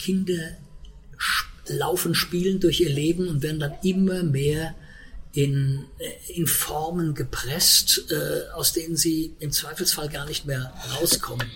Kinder 0.00 0.56
laufen 1.66 2.14
spielen 2.14 2.58
durch 2.58 2.80
ihr 2.80 2.88
Leben 2.88 3.28
und 3.28 3.42
werden 3.42 3.60
dann 3.60 3.74
immer 3.82 4.22
mehr 4.22 4.74
in, 5.32 5.84
äh, 5.98 6.32
in 6.32 6.46
Formen 6.46 7.14
gepresst, 7.14 8.06
äh, 8.10 8.50
aus 8.54 8.72
denen 8.72 8.96
sie 8.96 9.34
im 9.38 9.52
Zweifelsfall 9.52 10.08
gar 10.08 10.26
nicht 10.26 10.46
mehr 10.46 10.72
rauskommen. 10.96 11.46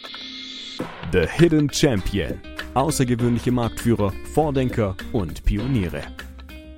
The 1.12 1.26
Hidden 1.26 1.72
Champion. 1.72 2.38
Außergewöhnliche 2.74 3.50
Marktführer, 3.50 4.12
Vordenker 4.34 4.96
und 5.12 5.44
Pioniere. 5.44 6.02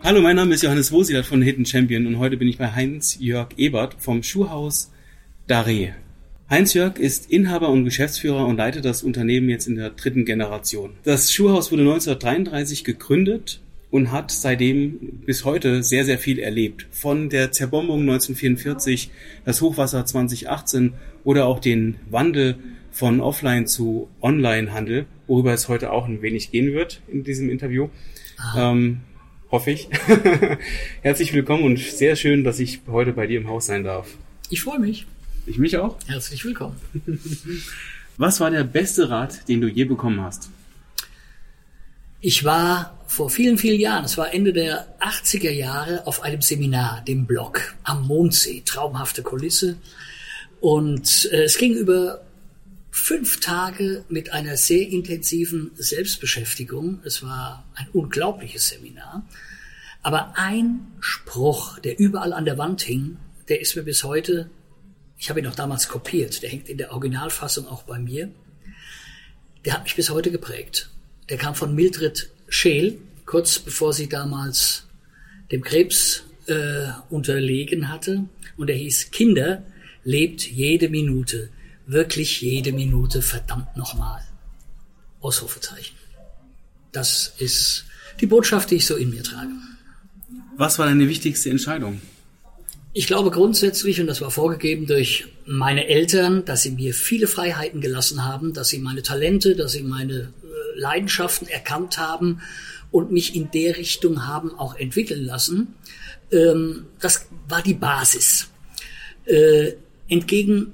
Hallo, 0.03 0.21
mein 0.21 0.37
Name 0.37 0.55
ist 0.55 0.62
Johannes 0.62 0.93
Wosilat 0.93 1.27
von 1.27 1.43
Hidden 1.43 1.67
Champion 1.67 2.07
und 2.07 2.19
heute 2.19 2.37
bin 2.37 2.48
ich 2.48 2.59
bei 2.59 2.71
Heinz-Jörg 2.71 3.48
Ebert 3.57 3.96
vom 3.98 4.23
Schuhhaus 4.23 4.93
Daré. 5.48 5.95
Heinz-Jörg 6.48 6.98
ist 6.98 7.28
Inhaber 7.28 7.70
und 7.70 7.84
Geschäftsführer 7.84 8.46
und 8.46 8.58
leitet 8.58 8.84
das 8.84 9.02
Unternehmen 9.02 9.48
jetzt 9.48 9.66
in 9.66 9.74
der 9.74 9.90
dritten 9.90 10.24
Generation. 10.24 10.92
Das 11.02 11.32
Schuhhaus 11.32 11.72
wurde 11.72 11.82
1933 11.82 12.84
gegründet 12.84 13.60
und 13.91 14.12
hat 14.12 14.30
seitdem 14.30 15.23
bis 15.27 15.45
heute 15.45 15.82
sehr, 15.82 16.04
sehr 16.04 16.20
viel 16.20 16.38
erlebt. 16.38 16.87
Von 16.92 17.30
der 17.30 17.51
Zerbombung 17.51 18.02
1944, 18.02 19.10
das 19.45 19.60
Hochwasser 19.60 20.06
2018 20.06 20.92
oder 21.24 21.46
auch 21.46 21.59
den 21.59 21.96
Wandel 22.10 22.54
von 22.92 23.20
Offline 23.20 23.66
zu 23.66 24.09
Online-Handel, 24.23 25.06
worüber 25.26 25.52
es 25.52 25.68
heute 25.68 25.90
auch 25.90 26.06
ein 26.06 26.23
wenig 26.23 26.52
gehen 26.52 26.73
wird 26.73 27.01
in 27.09 27.24
diesem 27.24 27.51
Interview. 27.51 27.88
Ähm, 28.56 29.01
hoffe 29.51 29.73
ich. 29.73 29.88
Herzlich 31.02 31.32
willkommen 31.32 31.65
und 31.65 31.80
sehr 31.80 32.15
schön, 32.15 32.45
dass 32.45 32.60
ich 32.60 32.82
heute 32.87 33.12
bei 33.12 33.26
dir 33.26 33.40
im 33.40 33.48
Haus 33.48 33.66
sein 33.66 33.82
darf. 33.82 34.15
Ich 34.48 34.62
freue 34.62 34.78
mich. 34.78 35.06
Ich 35.46 35.59
mich 35.59 35.77
auch. 35.77 35.96
Herzlich 36.06 36.45
willkommen. 36.45 36.77
Was 38.16 38.41
war 38.41 38.50
der 38.50 38.64
beste 38.64 39.09
Rat, 39.09 39.48
den 39.48 39.60
du 39.60 39.68
je 39.68 39.84
bekommen 39.84 40.20
hast? 40.20 40.50
Ich 42.20 42.42
war 42.42 42.98
vor 43.06 43.30
vielen, 43.30 43.56
vielen 43.56 43.78
Jahren, 43.78 44.04
es 44.04 44.18
war 44.18 44.34
Ende 44.34 44.52
der 44.52 44.98
80er 45.01 45.52
Jahre, 45.52 46.04
auf 46.06 46.23
einem 46.23 46.43
Seminar, 46.43 47.04
dem 47.06 47.26
Blog 47.26 47.76
am 47.84 48.09
Mondsee, 48.09 48.62
traumhafte 48.65 49.23
Kulisse. 49.23 49.76
Und 50.60 51.29
äh, 51.30 51.45
es 51.45 51.59
ging 51.59 51.74
über 51.74 52.24
fünf 52.90 53.38
Tage 53.38 54.04
mit 54.09 54.32
einer 54.32 54.56
sehr 54.56 54.88
intensiven 54.88 55.71
Selbstbeschäftigung. 55.76 57.01
Es 57.04 57.23
war 57.23 57.65
ein 57.76 57.87
unglaubliches 57.93 58.71
Seminar. 58.71 59.24
Aber 60.02 60.32
ein 60.37 60.88
Spruch, 60.99 61.78
der 61.78 62.01
überall 62.01 62.32
an 62.32 62.46
der 62.46 62.59
Wand 62.59 62.82
hing, 62.82 63.18
der 63.49 63.60
ist 63.60 63.76
mir 63.76 63.84
bis 63.84 64.03
heute 64.03 64.50
ich 65.19 65.31
habe 65.31 65.41
ihn 65.41 65.47
auch 65.47 65.54
damals 65.54 65.88
kopiert, 65.88 66.42
der 66.42 66.50
hängt 66.50 66.69
in 66.69 66.78
der 66.78 66.92
Originalfassung 66.92 67.66
auch 67.66 67.84
bei 67.84 67.98
mir. 67.98 68.31
Der 69.64 69.75
hat 69.75 69.84
mich 69.84 69.97
bis 69.97 70.10
heute 70.10 70.31
geprägt. 70.31 70.91
Der 71.28 71.38
kam 71.38 71.54
von 71.54 71.75
Mildred 71.75 72.31
Scheel, 72.48 72.98
kurz 73.25 73.59
bevor 73.59 73.92
sie 73.92 74.09
damals 74.09 74.84
dem 75.50 75.62
Krebs 75.62 76.22
äh, 76.47 76.88
unterlegen 77.10 77.88
hatte. 77.88 78.25
Und 78.56 78.70
er 78.70 78.76
hieß, 78.76 79.10
Kinder, 79.10 79.64
lebt 80.04 80.47
jede 80.47 80.88
Minute, 80.88 81.48
wirklich 81.87 82.41
jede 82.41 82.72
Minute, 82.72 83.22
verdammt 83.22 83.76
nochmal. 83.76 84.22
Ausrufezeichen. 85.20 85.97
Das 86.92 87.34
ist 87.38 87.87
die 88.20 88.26
Botschaft, 88.26 88.70
die 88.70 88.76
ich 88.76 88.87
so 88.87 88.97
in 88.97 89.10
mir 89.10 89.22
trage. 89.22 89.50
Was 90.56 90.78
war 90.78 90.87
deine 90.87 91.09
wichtigste 91.09 91.50
Entscheidung? 91.50 92.00
Ich 92.99 93.06
glaube 93.06 93.31
grundsätzlich, 93.31 94.00
und 94.00 94.06
das 94.06 94.22
war 94.22 94.31
vorgegeben 94.31 94.87
durch 94.87 95.27
meine 95.44 95.87
Eltern, 95.87 96.47
dass 96.47 96.62
sie 96.62 96.71
mir 96.71 96.94
viele 96.94 97.27
Freiheiten 97.27 97.83
gelassen 97.83 98.25
haben, 98.25 98.55
dass 98.55 98.71
sie 98.71 98.78
meine 98.78 99.03
Talente, 99.03 99.55
dass 99.55 99.72
sie 99.72 99.83
meine 99.83 100.15
äh, 100.15 100.81
Leidenschaften 100.81 101.47
erkannt 101.47 101.99
haben 101.99 102.41
und 102.91 103.12
mich 103.12 103.37
in 103.37 103.50
der 103.50 103.77
Richtung 103.77 104.27
haben 104.27 104.59
auch 104.59 104.77
entwickeln 104.77 105.27
lassen. 105.27 105.75
Ähm, 106.33 106.87
das 106.99 107.27
war 107.50 107.61
die 107.61 107.75
Basis. 107.75 108.49
Äh, 109.27 109.75
entgegen 110.09 110.73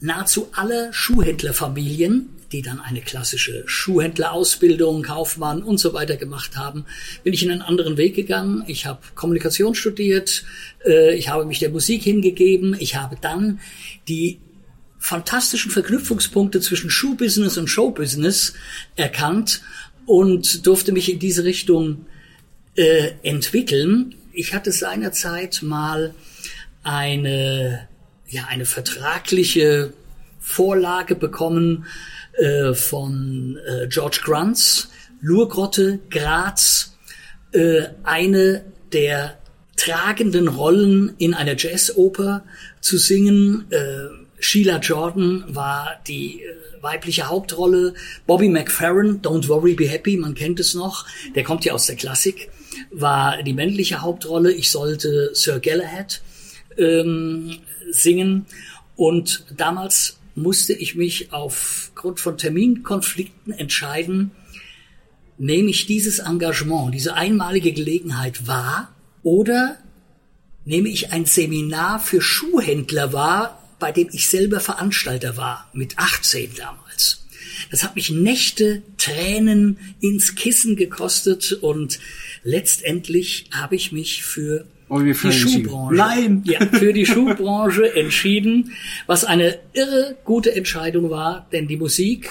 nahezu 0.00 0.48
aller 0.52 0.92
Schuhhändlerfamilien 0.92 2.28
die 2.54 2.62
dann 2.62 2.78
eine 2.78 3.00
klassische 3.00 3.64
Schuhhändlerausbildung, 3.66 5.02
Kaufmann 5.02 5.64
und 5.64 5.78
so 5.78 5.92
weiter 5.92 6.16
gemacht 6.16 6.56
haben, 6.56 6.86
bin 7.24 7.32
ich 7.32 7.42
in 7.42 7.50
einen 7.50 7.62
anderen 7.62 7.96
Weg 7.96 8.14
gegangen. 8.14 8.62
Ich 8.68 8.86
habe 8.86 9.00
Kommunikation 9.16 9.74
studiert, 9.74 10.44
äh, 10.86 11.16
ich 11.16 11.28
habe 11.28 11.46
mich 11.46 11.58
der 11.58 11.70
Musik 11.70 12.04
hingegeben, 12.04 12.76
ich 12.78 12.94
habe 12.94 13.16
dann 13.20 13.58
die 14.06 14.38
fantastischen 15.00 15.72
Verknüpfungspunkte 15.72 16.60
zwischen 16.60 16.90
Schuhbusiness 16.90 17.58
und 17.58 17.66
Showbusiness 17.66 18.54
erkannt 18.94 19.60
und 20.06 20.64
durfte 20.64 20.92
mich 20.92 21.10
in 21.12 21.18
diese 21.18 21.42
Richtung 21.42 22.06
äh, 22.76 23.10
entwickeln. 23.24 24.14
Ich 24.32 24.54
hatte 24.54 24.70
seinerzeit 24.70 25.60
mal 25.62 26.14
eine, 26.84 27.88
ja, 28.28 28.44
eine 28.44 28.64
vertragliche 28.64 29.92
Vorlage 30.38 31.16
bekommen 31.16 31.86
äh, 32.38 32.74
von 32.74 33.58
äh, 33.66 33.86
George 33.88 34.20
Grunts, 34.24 34.90
Lurgrotte, 35.20 36.00
Graz, 36.10 36.96
äh, 37.52 37.82
eine 38.02 38.64
der 38.92 39.38
tragenden 39.76 40.48
Rollen 40.48 41.14
in 41.18 41.34
einer 41.34 41.56
Jazzoper 41.56 42.44
zu 42.80 42.98
singen. 42.98 43.66
Äh, 43.70 44.08
Sheila 44.38 44.78
Jordan 44.78 45.44
war 45.48 46.00
die 46.06 46.42
äh, 46.42 46.82
weibliche 46.82 47.28
Hauptrolle. 47.28 47.94
Bobby 48.26 48.48
McFerrin, 48.48 49.22
Don't 49.22 49.48
Worry, 49.48 49.74
Be 49.74 49.88
Happy, 49.88 50.16
man 50.16 50.34
kennt 50.34 50.60
es 50.60 50.74
noch, 50.74 51.06
der 51.34 51.44
kommt 51.44 51.64
ja 51.64 51.72
aus 51.72 51.86
der 51.86 51.96
Klassik, 51.96 52.50
war 52.90 53.42
die 53.42 53.54
männliche 53.54 54.02
Hauptrolle. 54.02 54.52
Ich 54.52 54.70
sollte 54.70 55.30
Sir 55.34 55.60
Galahad 55.60 56.20
ähm, 56.76 57.58
singen. 57.90 58.46
Und 58.96 59.44
damals 59.56 60.18
musste 60.34 60.72
ich 60.72 60.94
mich 60.94 61.32
aufgrund 61.32 62.20
von 62.20 62.38
Terminkonflikten 62.38 63.52
entscheiden, 63.52 64.30
nehme 65.38 65.70
ich 65.70 65.86
dieses 65.86 66.20
Engagement, 66.20 66.94
diese 66.94 67.14
einmalige 67.14 67.72
Gelegenheit 67.72 68.46
wahr 68.46 68.94
oder 69.22 69.78
nehme 70.64 70.88
ich 70.88 71.12
ein 71.12 71.26
Seminar 71.26 72.00
für 72.00 72.20
Schuhhändler 72.20 73.12
wahr, 73.12 73.60
bei 73.78 73.92
dem 73.92 74.08
ich 74.12 74.28
selber 74.28 74.60
Veranstalter 74.60 75.36
war, 75.36 75.68
mit 75.72 75.98
18 75.98 76.54
damals. 76.56 77.24
Das 77.70 77.82
hat 77.82 77.96
mich 77.96 78.10
Nächte, 78.10 78.82
Tränen 78.96 79.78
ins 80.00 80.34
Kissen 80.34 80.76
gekostet 80.76 81.52
und 81.52 81.98
letztendlich 82.44 83.46
habe 83.52 83.74
ich 83.74 83.90
mich 83.90 84.22
für 84.22 84.66
Oh, 84.88 85.00
die 85.00 85.14
Schuhbranche. 85.14 85.94
Nein, 85.94 86.42
ja, 86.46 86.64
für 86.66 86.92
die 86.92 87.06
Schuhbranche 87.12 87.96
entschieden, 87.96 88.72
was 89.06 89.24
eine 89.24 89.58
irre 89.72 90.16
gute 90.24 90.54
Entscheidung 90.54 91.10
war, 91.10 91.48
denn 91.52 91.66
die 91.66 91.76
Musik 91.76 92.30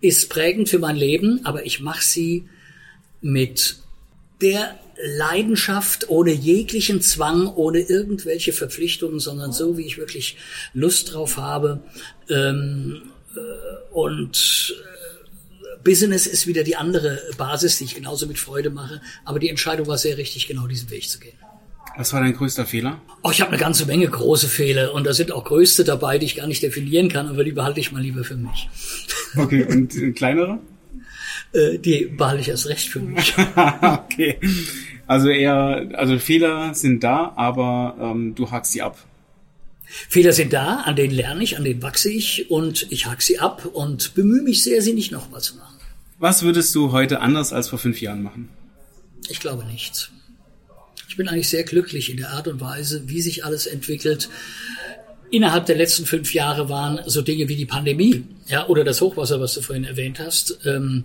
ist 0.00 0.28
prägend 0.30 0.68
für 0.68 0.78
mein 0.78 0.96
Leben, 0.96 1.40
aber 1.44 1.64
ich 1.64 1.80
mache 1.80 2.02
sie 2.02 2.48
mit 3.20 3.76
der 4.40 4.78
Leidenschaft, 5.16 6.08
ohne 6.08 6.32
jeglichen 6.32 7.00
Zwang, 7.00 7.46
ohne 7.48 7.80
irgendwelche 7.80 8.52
Verpflichtungen, 8.52 9.20
sondern 9.20 9.52
so, 9.52 9.76
wie 9.76 9.86
ich 9.86 9.98
wirklich 9.98 10.36
Lust 10.74 11.12
drauf 11.12 11.36
habe. 11.36 11.82
Ähm, 12.28 13.02
äh, 13.34 13.92
und 13.92 14.74
Business 15.84 16.26
ist 16.26 16.46
wieder 16.46 16.64
die 16.64 16.76
andere 16.76 17.20
Basis, 17.36 17.78
die 17.78 17.84
ich 17.84 17.94
genauso 17.94 18.26
mit 18.26 18.38
Freude 18.38 18.70
mache. 18.70 19.00
Aber 19.24 19.38
die 19.38 19.48
Entscheidung 19.48 19.86
war 19.86 19.98
sehr 19.98 20.16
richtig, 20.18 20.46
genau 20.46 20.66
diesen 20.66 20.90
Weg 20.90 21.08
zu 21.08 21.18
gehen. 21.18 21.36
Was 21.96 22.12
war 22.12 22.20
dein 22.20 22.32
größter 22.32 22.64
Fehler? 22.64 23.00
Oh, 23.22 23.30
ich 23.30 23.40
habe 23.40 23.50
eine 23.50 23.60
ganze 23.60 23.84
Menge 23.84 24.08
große 24.08 24.48
Fehler 24.48 24.94
und 24.94 25.04
da 25.04 25.12
sind 25.12 25.30
auch 25.30 25.44
größte 25.44 25.84
dabei, 25.84 26.18
die 26.18 26.26
ich 26.26 26.36
gar 26.36 26.46
nicht 26.46 26.62
definieren 26.62 27.08
kann, 27.08 27.28
aber 27.28 27.44
die 27.44 27.52
behalte 27.52 27.80
ich 27.80 27.92
mal 27.92 28.02
lieber 28.02 28.24
für 28.24 28.36
mich. 28.36 28.68
Okay, 29.34 29.64
und 29.64 29.96
äh, 29.96 30.10
kleinere? 30.10 30.58
Äh, 31.54 31.78
die 31.78 32.04
behalte 32.04 32.42
ich 32.42 32.48
erst 32.48 32.68
recht 32.68 32.86
für 32.86 33.00
mich. 33.00 33.34
okay. 33.80 34.38
Also 35.06 35.30
eher, 35.30 35.88
also 35.94 36.18
Fehler 36.18 36.74
sind 36.74 37.02
da, 37.02 37.32
aber 37.34 37.96
ähm, 37.98 38.34
du 38.34 38.50
hackst 38.50 38.72
sie 38.72 38.82
ab. 38.82 38.98
Fehler 40.08 40.32
sind 40.32 40.52
da, 40.52 40.76
an 40.76 40.96
denen 40.96 41.14
lerne 41.14 41.42
ich, 41.44 41.56
an 41.56 41.64
denen 41.64 41.82
wachse 41.82 42.10
ich 42.10 42.50
und 42.50 42.86
ich 42.90 43.06
hack 43.06 43.22
sie 43.22 43.38
ab 43.38 43.66
und 43.66 44.14
bemühe 44.14 44.42
mich 44.42 44.62
sehr, 44.62 44.80
sie 44.82 44.94
nicht 44.94 45.12
nochmal 45.12 45.40
zu 45.40 45.56
machen. 45.56 45.76
Was 46.18 46.42
würdest 46.42 46.74
du 46.74 46.92
heute 46.92 47.20
anders 47.20 47.52
als 47.52 47.68
vor 47.68 47.78
fünf 47.78 48.00
Jahren 48.00 48.22
machen? 48.22 48.48
Ich 49.28 49.40
glaube 49.40 49.64
nichts. 49.66 50.10
Ich 51.08 51.16
bin 51.16 51.28
eigentlich 51.28 51.48
sehr 51.48 51.64
glücklich 51.64 52.10
in 52.10 52.16
der 52.16 52.30
Art 52.30 52.48
und 52.48 52.60
Weise, 52.60 53.02
wie 53.06 53.20
sich 53.20 53.44
alles 53.44 53.66
entwickelt. 53.66 54.30
Innerhalb 55.30 55.66
der 55.66 55.76
letzten 55.76 56.06
fünf 56.06 56.32
Jahre 56.32 56.68
waren 56.68 57.00
so 57.06 57.22
Dinge 57.22 57.48
wie 57.48 57.56
die 57.56 57.66
Pandemie, 57.66 58.24
ja, 58.46 58.66
oder 58.68 58.84
das 58.84 59.00
Hochwasser, 59.00 59.40
was 59.40 59.54
du 59.54 59.62
vorhin 59.62 59.84
erwähnt 59.84 60.18
hast. 60.20 60.58
Ähm, 60.64 61.04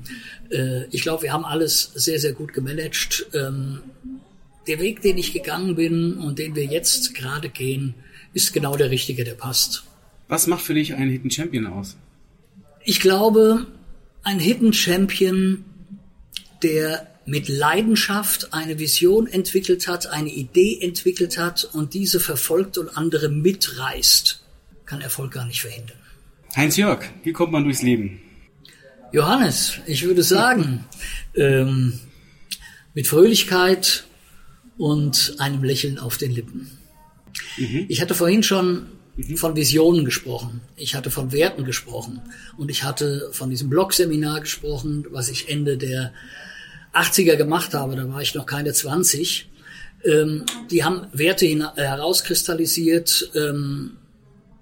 äh, 0.49 0.85
ich 0.91 1.01
glaube, 1.01 1.23
wir 1.23 1.33
haben 1.33 1.45
alles 1.45 1.91
sehr, 1.95 2.19
sehr 2.19 2.33
gut 2.33 2.53
gemanagt. 2.53 3.25
Ähm, 3.33 3.79
der 4.67 4.79
Weg, 4.79 5.01
den 5.01 5.17
ich 5.17 5.33
gegangen 5.33 5.75
bin 5.75 6.13
und 6.13 6.39
den 6.39 6.55
wir 6.55 6.65
jetzt 6.65 7.15
gerade 7.15 7.49
gehen, 7.49 7.95
ist 8.37 8.53
genau 8.53 8.77
der 8.77 8.91
richtige, 8.91 9.23
der 9.23 9.33
passt. 9.33 9.83
Was 10.27 10.45
macht 10.45 10.63
für 10.63 10.75
dich 10.75 10.93
einen 10.93 11.11
Hidden 11.11 11.31
Champion 11.31 11.65
aus? 11.67 11.97
Ich 12.83 12.99
glaube, 12.99 13.65
ein 14.23 14.39
Hidden 14.39 14.73
Champion 14.73 15.65
der 16.63 17.07
mit 17.25 17.49
Leidenschaft 17.49 18.53
eine 18.53 18.79
Vision 18.79 19.27
entwickelt 19.27 19.87
hat, 19.87 20.07
eine 20.07 20.29
Idee 20.29 20.79
entwickelt 20.81 21.37
hat 21.37 21.65
und 21.73 21.93
diese 21.93 22.19
verfolgt 22.19 22.77
und 22.77 22.95
andere 22.95 23.29
mitreißt, 23.29 24.41
kann 24.85 25.01
Erfolg 25.01 25.31
gar 25.33 25.45
nicht 25.45 25.61
verhindern. 25.61 25.97
Heinz-Jörg, 26.55 27.03
wie 27.23 27.33
kommt 27.33 27.51
man 27.51 27.63
durchs 27.63 27.81
Leben? 27.81 28.21
Johannes, 29.11 29.79
ich 29.85 30.03
würde 30.03 30.23
sagen, 30.23 30.85
ähm, 31.35 31.99
mit 32.93 33.07
Fröhlichkeit 33.07 34.05
und 34.77 35.35
einem 35.39 35.63
Lächeln 35.63 35.99
auf 35.99 36.17
den 36.17 36.31
Lippen. 36.31 36.76
Mhm. 37.57 37.85
Ich 37.87 38.01
hatte 38.01 38.13
vorhin 38.13 38.43
schon 38.43 38.87
mhm. 39.15 39.37
von 39.37 39.55
Visionen 39.55 40.05
gesprochen. 40.05 40.61
Ich 40.75 40.95
hatte 40.95 41.11
von 41.11 41.31
Werten 41.31 41.65
gesprochen. 41.65 42.21
Und 42.57 42.69
ich 42.69 42.83
hatte 42.83 43.29
von 43.31 43.49
diesem 43.49 43.69
Blog-Seminar 43.69 44.41
gesprochen, 44.41 45.05
was 45.09 45.29
ich 45.29 45.49
Ende 45.49 45.77
der 45.77 46.13
80er 46.93 47.35
gemacht 47.35 47.73
habe. 47.73 47.95
Da 47.95 48.09
war 48.09 48.21
ich 48.21 48.35
noch 48.35 48.45
keine 48.45 48.73
20. 48.73 49.49
Ähm, 50.05 50.45
die 50.71 50.83
haben 50.83 51.07
Werte 51.13 51.45
herauskristallisiert 51.75 53.31
ähm, 53.35 53.97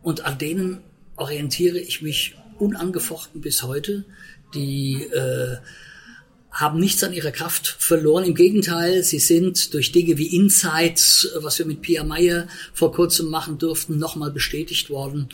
und 0.02 0.26
an 0.26 0.38
denen 0.38 0.82
orientiere 1.16 1.80
ich 1.80 2.02
mich 2.02 2.36
unangefochten 2.60 3.42
bis 3.42 3.64
heute. 3.64 4.06
Die 4.54 5.04
äh, 5.04 5.58
haben 6.56 6.80
nichts 6.80 7.04
an 7.04 7.12
ihrer 7.12 7.32
Kraft 7.32 7.68
verloren. 7.68 8.24
Im 8.24 8.34
Gegenteil, 8.34 9.04
sie 9.04 9.20
sind 9.20 9.74
durch 9.74 9.92
Dinge 9.92 10.18
wie 10.18 10.34
Insights, 10.34 11.28
was 11.42 11.60
wir 11.60 11.66
mit 11.66 11.82
Pia 11.82 12.06
Meyer 12.06 12.48
vor 12.74 12.94
kurzem 12.94 13.28
machen 13.28 13.58
durften, 13.58 14.00
nochmal 14.00 14.32
bestätigt 14.32 14.90
worden. 14.90 15.28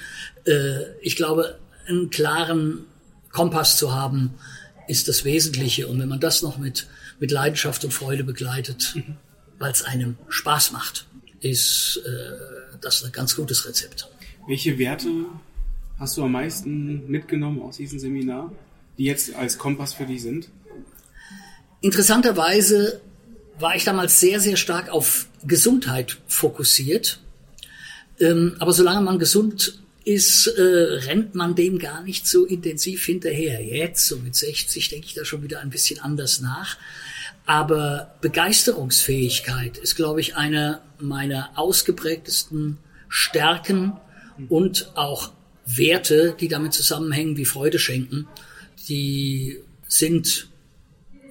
Äh, 0.46 0.98
ich 1.02 1.16
glaube, 1.16 1.60
einen 1.88 2.10
klaren 2.10 2.86
Kompass 3.32 3.78
zu 3.78 3.94
haben, 3.94 4.32
ist 4.88 5.08
das 5.08 5.24
Wesentliche. 5.24 5.88
Und 5.88 6.00
wenn 6.00 6.10
man 6.10 6.20
das 6.20 6.42
noch 6.42 6.58
mit, 6.58 6.88
mit 7.20 7.30
Leidenschaft 7.30 7.86
und 7.86 7.92
Freude 7.92 8.24
begleitet, 8.24 8.94
mhm. 8.96 9.18
weil 9.60 9.72
es 9.72 9.84
einem 9.84 10.18
Spaß 10.28 10.72
macht, 10.72 11.06
ist 11.40 12.02
äh, 12.04 12.80
das 12.82 13.04
ein 13.04 13.12
ganz 13.12 13.36
gutes 13.36 13.68
Rezept. 13.68 14.10
Welche 14.48 14.80
Werte 14.80 15.08
hast 16.00 16.18
du 16.18 16.24
am 16.24 16.32
meisten 16.32 17.08
mitgenommen 17.08 17.62
aus 17.62 17.78
diesem 17.78 18.00
Seminar, 18.00 18.52
die 18.98 19.04
jetzt 19.04 19.36
als 19.36 19.60
Kompass 19.60 19.94
für 19.94 20.08
dich 20.08 20.24
sind? 20.24 20.50
Interessanterweise 21.82 23.02
war 23.60 23.76
ich 23.76 23.84
damals 23.84 24.20
sehr, 24.20 24.40
sehr 24.40 24.56
stark 24.56 24.90
auf 24.90 25.28
Gesundheit 25.44 26.18
fokussiert. 26.28 27.20
Ähm, 28.20 28.56
aber 28.60 28.72
solange 28.72 29.02
man 29.02 29.20
gesund 29.20 29.80
ist, 30.04 30.48
äh, 30.48 30.62
rennt 30.62 31.36
man 31.36 31.56
dem 31.56 31.80
gar 31.80 32.04
nicht 32.04 32.28
so 32.28 32.46
intensiv 32.46 33.06
hinterher. 33.06 33.64
Jetzt, 33.64 34.08
so 34.08 34.18
mit 34.18 34.36
60, 34.36 34.90
denke 34.90 35.08
ich 35.08 35.14
da 35.14 35.26
schon 35.26 35.44
wieder 35.44 35.60
ein 35.60 35.70
bisschen 35.70 36.00
anders 36.00 36.42
nach. 36.42 36.78
Aber 37.46 38.16
Begeisterungsfähigkeit 38.22 39.78
ist, 39.78 39.96
glaube 39.96 40.22
ich, 40.22 40.36
eine 40.36 40.82
meiner 41.00 41.50
ausgeprägtesten 41.56 42.78
Stärken 43.10 43.94
und 44.50 44.92
auch 44.96 45.32
Werte, 45.66 46.36
die 46.40 46.48
damit 46.48 46.74
zusammenhängen, 46.74 47.38
wie 47.38 47.46
Freude 47.46 47.80
schenken, 47.80 48.28
die 48.88 49.60
sind 49.88 50.51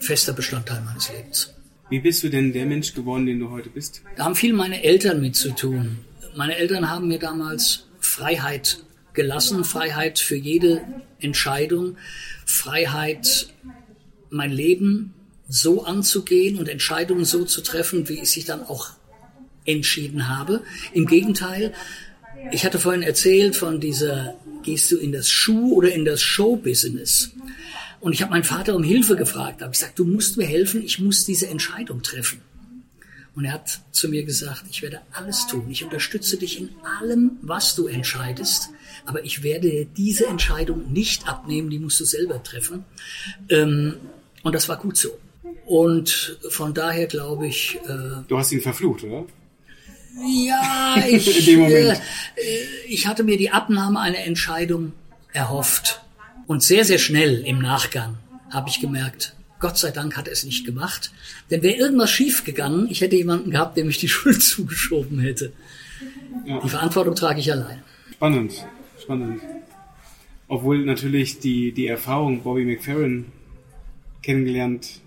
fester 0.01 0.33
Bestandteil 0.33 0.81
meines 0.83 1.13
Lebens. 1.13 1.55
Wie 1.89 2.01
bist 2.01 2.23
du 2.23 2.29
denn 2.29 2.53
der 2.53 2.67
Mensch 2.67 2.95
geworden, 2.95 3.27
den 3.27 3.41
du 3.41 3.51
heute 3.51 3.69
bist? 3.69 4.03
Da 4.17 4.25
haben 4.25 4.37
viel 4.37 4.53
meine 4.53 4.83
Eltern 4.83 5.21
mit 5.21 5.37
zu 5.37 5.51
tun. 5.51 5.99
Meine 6.37 6.57
Eltern 6.57 6.89
haben 6.89 7.09
mir 7.09 7.19
damals 7.19 7.87
Freiheit 7.99 8.85
gelassen, 9.13 9.65
Freiheit 9.65 10.19
für 10.19 10.37
jede 10.37 10.83
Entscheidung, 11.19 11.97
Freiheit, 12.47 13.49
mein 14.31 14.53
Leben 14.53 15.15
so 15.49 15.85
anzugehen 15.85 16.59
und 16.59 16.69
Entscheidungen 16.69 17.25
so 17.25 17.45
zu 17.45 17.61
treffen, 17.61 18.09
wie 18.09 18.21
ich 18.21 18.31
sie 18.31 18.45
dann 18.45 18.63
auch 18.63 18.91
entschieden 19.65 20.29
habe. 20.29 20.63
Im 20.93 21.07
Gegenteil, 21.07 21.75
ich 22.53 22.65
hatte 22.65 22.79
vorhin 22.79 23.03
erzählt 23.03 23.57
von 23.57 23.81
dieser, 23.81 24.37
gehst 24.63 24.91
du 24.93 24.97
in 24.97 25.11
das 25.13 25.29
Schuh- 25.29 25.75
oder 25.75 25.93
in 25.93 26.05
das 26.05 26.23
Show-Business? 26.23 27.33
Und 28.01 28.13
ich 28.13 28.23
habe 28.23 28.33
meinen 28.33 28.45
Vater 28.45 28.75
um 28.75 28.83
Hilfe 28.83 29.17
gefragt. 29.17 29.61
habe 29.61 29.73
gesagt, 29.73 29.99
du 29.99 30.05
musst 30.05 30.37
mir 30.37 30.47
helfen, 30.47 30.83
ich 30.83 30.99
muss 30.99 31.25
diese 31.25 31.49
Entscheidung 31.49 32.03
treffen. 32.03 32.41
Und 33.35 33.45
er 33.45 33.53
hat 33.53 33.81
zu 33.93 34.09
mir 34.09 34.25
gesagt, 34.25 34.65
ich 34.71 34.83
werde 34.83 35.03
alles 35.13 35.47
tun. 35.47 35.67
Ich 35.71 35.85
unterstütze 35.85 36.37
dich 36.37 36.59
in 36.59 36.71
allem, 37.01 37.39
was 37.43 37.75
du 37.75 37.87
entscheidest. 37.87 38.71
Aber 39.05 39.25
ich 39.25 39.43
werde 39.43 39.87
diese 39.97 40.27
Entscheidung 40.27 40.93
nicht 40.93 41.29
abnehmen, 41.29 41.71
die 41.71 41.79
musst 41.79 42.01
du 42.01 42.05
selber 42.05 42.43
treffen. 42.43 42.85
Ähm, 43.49 43.97
und 44.43 44.55
das 44.55 44.69
war 44.69 44.79
gut 44.79 44.97
so. 44.97 45.11
Und 45.65 46.39
von 46.49 46.75
daher 46.75 47.07
glaube 47.07 47.47
ich. 47.47 47.79
Äh, 47.87 48.25
du 48.27 48.37
hast 48.37 48.51
ihn 48.51 48.61
verflucht, 48.61 49.05
oder? 49.05 49.25
Ja, 50.27 50.97
ich, 51.09 51.49
äh, 51.49 51.97
ich 52.89 53.07
hatte 53.07 53.23
mir 53.23 53.39
die 53.39 53.51
Abnahme 53.51 54.01
einer 54.01 54.19
Entscheidung 54.19 54.93
erhofft. 55.33 56.01
Und 56.51 56.65
sehr, 56.65 56.85
sehr 56.85 56.99
schnell 56.99 57.45
im 57.47 57.61
Nachgang 57.61 58.17
habe 58.51 58.69
ich 58.69 58.81
gemerkt, 58.81 59.37
Gott 59.61 59.79
sei 59.79 59.93
Dank 59.93 60.17
hat 60.17 60.27
er 60.27 60.33
es 60.33 60.43
nicht 60.43 60.67
gemacht. 60.67 61.13
Denn 61.49 61.63
wäre 61.63 61.77
irgendwas 61.77 62.11
schief 62.11 62.43
gegangen, 62.43 62.89
ich 62.91 63.03
hätte 63.03 63.15
jemanden 63.15 63.53
gehabt, 63.53 63.77
der 63.77 63.85
mich 63.85 63.99
die 63.99 64.09
Schuld 64.17 64.43
zugeschoben 64.43 65.21
hätte. 65.21 65.53
Ja. 66.45 66.59
Die 66.59 66.69
Verantwortung 66.69 67.15
trage 67.15 67.39
ich 67.39 67.53
allein. 67.53 67.85
Spannend, 68.15 68.67
spannend. 69.01 69.41
Obwohl 70.49 70.85
natürlich 70.85 71.39
die, 71.39 71.71
die 71.71 71.87
Erfahrung, 71.87 72.43
Bobby 72.43 72.65
McFerrin 72.65 73.27
kennengelernt 74.21 74.99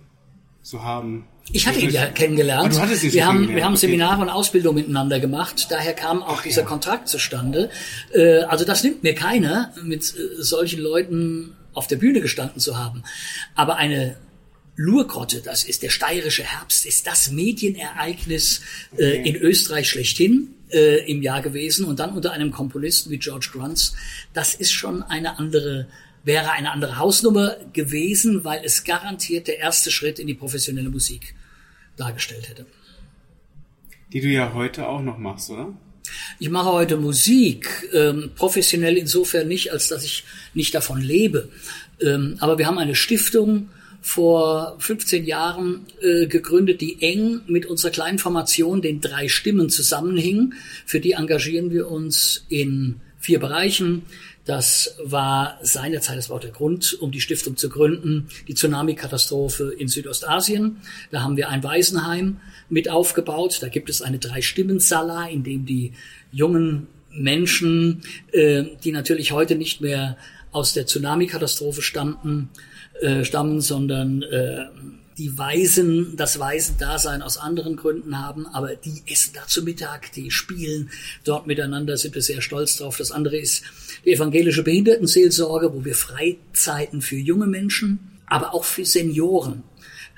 zu 0.62 0.86
haben, 0.86 1.26
ich 1.52 1.68
hatte 1.68 1.80
ihn 1.80 1.90
ja 1.90 2.06
kennengelernt. 2.08 2.76
Ah, 2.80 2.88
wir, 2.90 3.26
haben, 3.26 3.50
wir 3.50 3.66
haben 3.66 3.76
Seminare 3.76 4.22
und 4.22 4.30
Ausbildung 4.30 4.76
miteinander 4.76 5.20
gemacht. 5.20 5.68
Daher 5.70 5.94
kam 5.94 6.24
auch 6.24 6.38
Ach, 6.40 6.44
dieser 6.44 6.62
ja. 6.62 6.68
Kontrakt 6.68 7.10
zustande. 7.10 7.70
Äh, 8.14 8.40
also 8.44 8.64
das 8.66 8.84
nimmt 8.84 9.04
mir 9.04 9.14
keiner, 9.14 9.74
mit 9.84 10.04
äh, 10.04 10.42
solchen 10.42 10.82
Leuten 10.82 11.56
auf 11.74 11.88
der 11.88 11.98
Bühne 11.98 12.22
gestanden 12.22 12.60
zu 12.60 12.78
haben. 12.78 13.04
Aber 13.56 13.76
eine 13.76 14.16
Lurgrotte, 14.76 15.42
das 15.42 15.64
ist 15.64 15.84
der 15.84 15.90
steirische 15.90 16.44
Herbst, 16.44 16.86
ist 16.86 17.06
das 17.08 17.30
Medienereignis 17.30 18.62
äh, 18.98 19.28
in 19.28 19.36
Österreich 19.36 19.90
schlechthin 19.90 20.50
im 21.06 21.22
Jahr 21.22 21.44
gewesen 21.44 21.86
und 21.86 22.00
dann 22.00 22.14
unter 22.16 22.32
einem 22.32 22.50
Komponisten 22.50 23.12
wie 23.12 23.20
George 23.20 23.50
Grunz. 23.54 23.94
Das 24.34 24.56
ist 24.56 24.72
schon 24.72 25.04
eine 25.04 25.38
andere 25.38 25.86
wäre 26.24 26.52
eine 26.52 26.72
andere 26.72 26.98
Hausnummer 26.98 27.58
gewesen, 27.74 28.44
weil 28.44 28.64
es 28.64 28.84
garantiert 28.84 29.48
der 29.48 29.60
erste 29.60 29.92
Schritt 29.92 30.20
in 30.20 30.28
die 30.28 30.34
professionelle 30.34 30.90
Musik 30.90 31.36
dargestellt 31.98 32.50
hätte. 32.50 32.66
Die 34.12 34.22
du 34.22 34.28
ja 34.28 34.54
heute 34.54 34.88
auch 34.88 35.02
noch 35.02 35.18
machst, 35.18 35.50
oder? 35.50 35.74
Ich 36.40 36.50
mache 36.50 36.72
heute 36.72 36.98
Musik, 36.98 37.90
ähm, 37.94 38.32
professionell 38.36 38.98
insofern 38.98 39.48
nicht, 39.48 39.72
als 39.72 39.88
dass 39.88 40.04
ich 40.04 40.24
nicht 40.54 40.76
davon 40.76 41.02
lebe. 41.02 41.50
Ähm, 42.02 42.36
aber 42.40 42.58
wir 42.58 42.68
haben 42.68 42.78
eine 42.78 42.96
Stiftung 42.96 43.70
vor 44.02 44.76
15 44.80 45.26
Jahren 45.26 45.86
äh, 46.02 46.28
gegründet, 46.28 46.82
die 46.82 47.02
eng 47.02 47.42
mit 47.48 47.66
unserer 47.66 47.92
kleinen 47.92 48.20
Formation, 48.20 48.82
den 48.82 49.00
drei 49.00 49.30
Stimmen, 49.30 49.70
zusammenhing. 49.70 50.54
Für 50.86 51.00
die 51.00 51.14
engagieren 51.14 51.72
wir 51.72 51.90
uns 51.90 52.46
in 52.50 53.00
vier 53.18 53.40
Bereichen. 53.40 54.04
Das 54.46 54.98
war 55.02 55.58
seinerzeit, 55.62 56.18
das 56.18 56.30
war 56.30 56.38
auch 56.38 56.42
der 56.42 56.52
Grund, 56.52 56.98
um 57.00 57.12
die 57.12 57.22
Stiftung 57.22 57.56
zu 57.56 57.70
gründen, 57.70 58.28
die 58.48 58.56
Tsunami-Katastrophe 58.56 59.74
in 59.78 59.88
Südostasien. 59.88 60.82
Da 61.12 61.22
haben 61.22 61.38
wir 61.38 61.50
ein 61.50 61.64
Waisenheim 61.64 62.42
mit 62.70 62.90
aufgebaut. 62.90 63.60
Da 63.62 63.70
gibt 63.70 63.90
es 63.90 64.02
eine 64.02 64.20
Drei-Stimmen-Sala, 64.20 65.28
in 65.30 65.44
dem 65.44 65.66
die 65.66 65.94
jungen 66.32 66.88
Menschen, 67.10 68.02
äh, 68.34 68.66
die 68.84 68.92
natürlich 68.92 69.32
heute 69.32 69.56
nicht 69.56 69.80
mehr 69.80 70.18
aus 70.52 70.74
der 70.74 70.88
Tsunami-Katastrophe 70.88 71.82
stammten, 71.82 72.50
äh, 73.02 73.24
stammen, 73.24 73.62
sondern 73.62 74.24
äh, 74.24 74.66
die 75.18 75.38
Weisen, 75.38 76.16
das 76.16 76.40
Waisendasein 76.40 77.22
aus 77.22 77.38
anderen 77.38 77.76
Gründen 77.76 78.20
haben, 78.20 78.48
aber 78.48 78.76
die 78.76 79.04
essen 79.12 79.34
da 79.34 79.48
zu 79.48 79.64
Mittag, 79.64 80.12
die 80.14 80.32
spielen 80.32 80.90
dort 81.24 81.48
miteinander, 81.48 81.98
sind 81.98 82.16
wir 82.16 82.22
sehr 82.22 82.42
stolz 82.42 82.78
drauf. 82.78 82.98
Das 82.98 83.12
andere 83.12 83.38
ist 83.38 83.64
die 84.06 84.14
evangelische 84.14 84.64
Behindertenseelsorge, 84.64 85.74
wo 85.74 85.86
wir 85.86 85.96
Freizeiten 85.96 87.02
für 87.02 87.18
junge 87.18 87.48
Menschen, 87.48 88.00
aber 88.26 88.54
auch 88.54 88.64
für 88.64 88.86
Senioren 88.86 89.64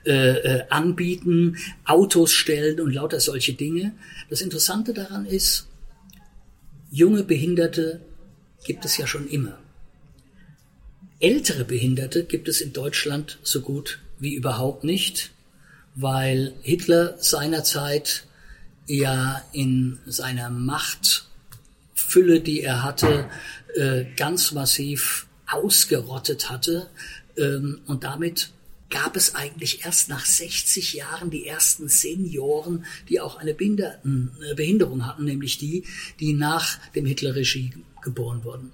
äh, 0.06 0.12
äh, 0.12 0.64
anbieten, 0.70 1.58
Autos 1.84 2.32
stellen 2.32 2.80
und 2.80 2.94
lauter 2.94 3.20
solche 3.20 3.54
Dinge. 3.54 3.94
Das 4.30 4.42
Interessante 4.42 4.94
daran 4.94 5.25
ist, 5.25 5.68
junge 6.92 7.24
Behinderte 7.24 8.02
gibt 8.64 8.86
es 8.86 8.98
ja 8.98 9.08
schon 9.08 9.28
immer. 9.28 9.58
Ältere 11.20 11.66
Behinderte 11.66 12.24
gibt 12.24 12.48
es 12.48 12.62
in 12.62 12.72
Deutschland 12.72 13.40
so 13.42 13.62
gut 13.62 14.00
wie 14.25 14.36
überhaupt 14.36 14.84
nicht, 14.84 15.32
weil 15.96 16.53
Hitler 16.62 17.15
seinerzeit 17.20 18.25
ja 18.88 19.41
in 19.53 20.00
seiner 20.05 20.50
Machtfülle, 20.50 22.41
die 22.41 22.62
er 22.62 22.84
hatte, 22.84 23.29
äh, 23.75 24.03
ganz 24.17 24.51
massiv 24.51 25.27
ausgerottet 25.48 26.50
hatte 26.50 26.89
ähm, 27.38 27.79
und 27.86 28.03
damit 28.03 28.50
gab 28.89 29.15
es 29.15 29.36
eigentlich 29.36 29.86
erst 29.86 30.10
nach 30.10 30.25
60 30.25 30.94
Jahren 30.94 31.29
die 31.29 31.48
ersten 31.48 31.88
Senioren, 31.88 32.86
die 33.10 33.20
auch 33.20 33.38
eine 33.38 33.53
Behinderung 33.53 35.05
hatten, 35.05 35.25
nämlich 35.25 35.58
die, 35.58 35.84
die 36.20 36.34
nach 36.34 36.77
dem 36.91 37.05
Hitlerregime 37.05 37.74
geboren 38.03 38.44
wurden. 38.44 38.72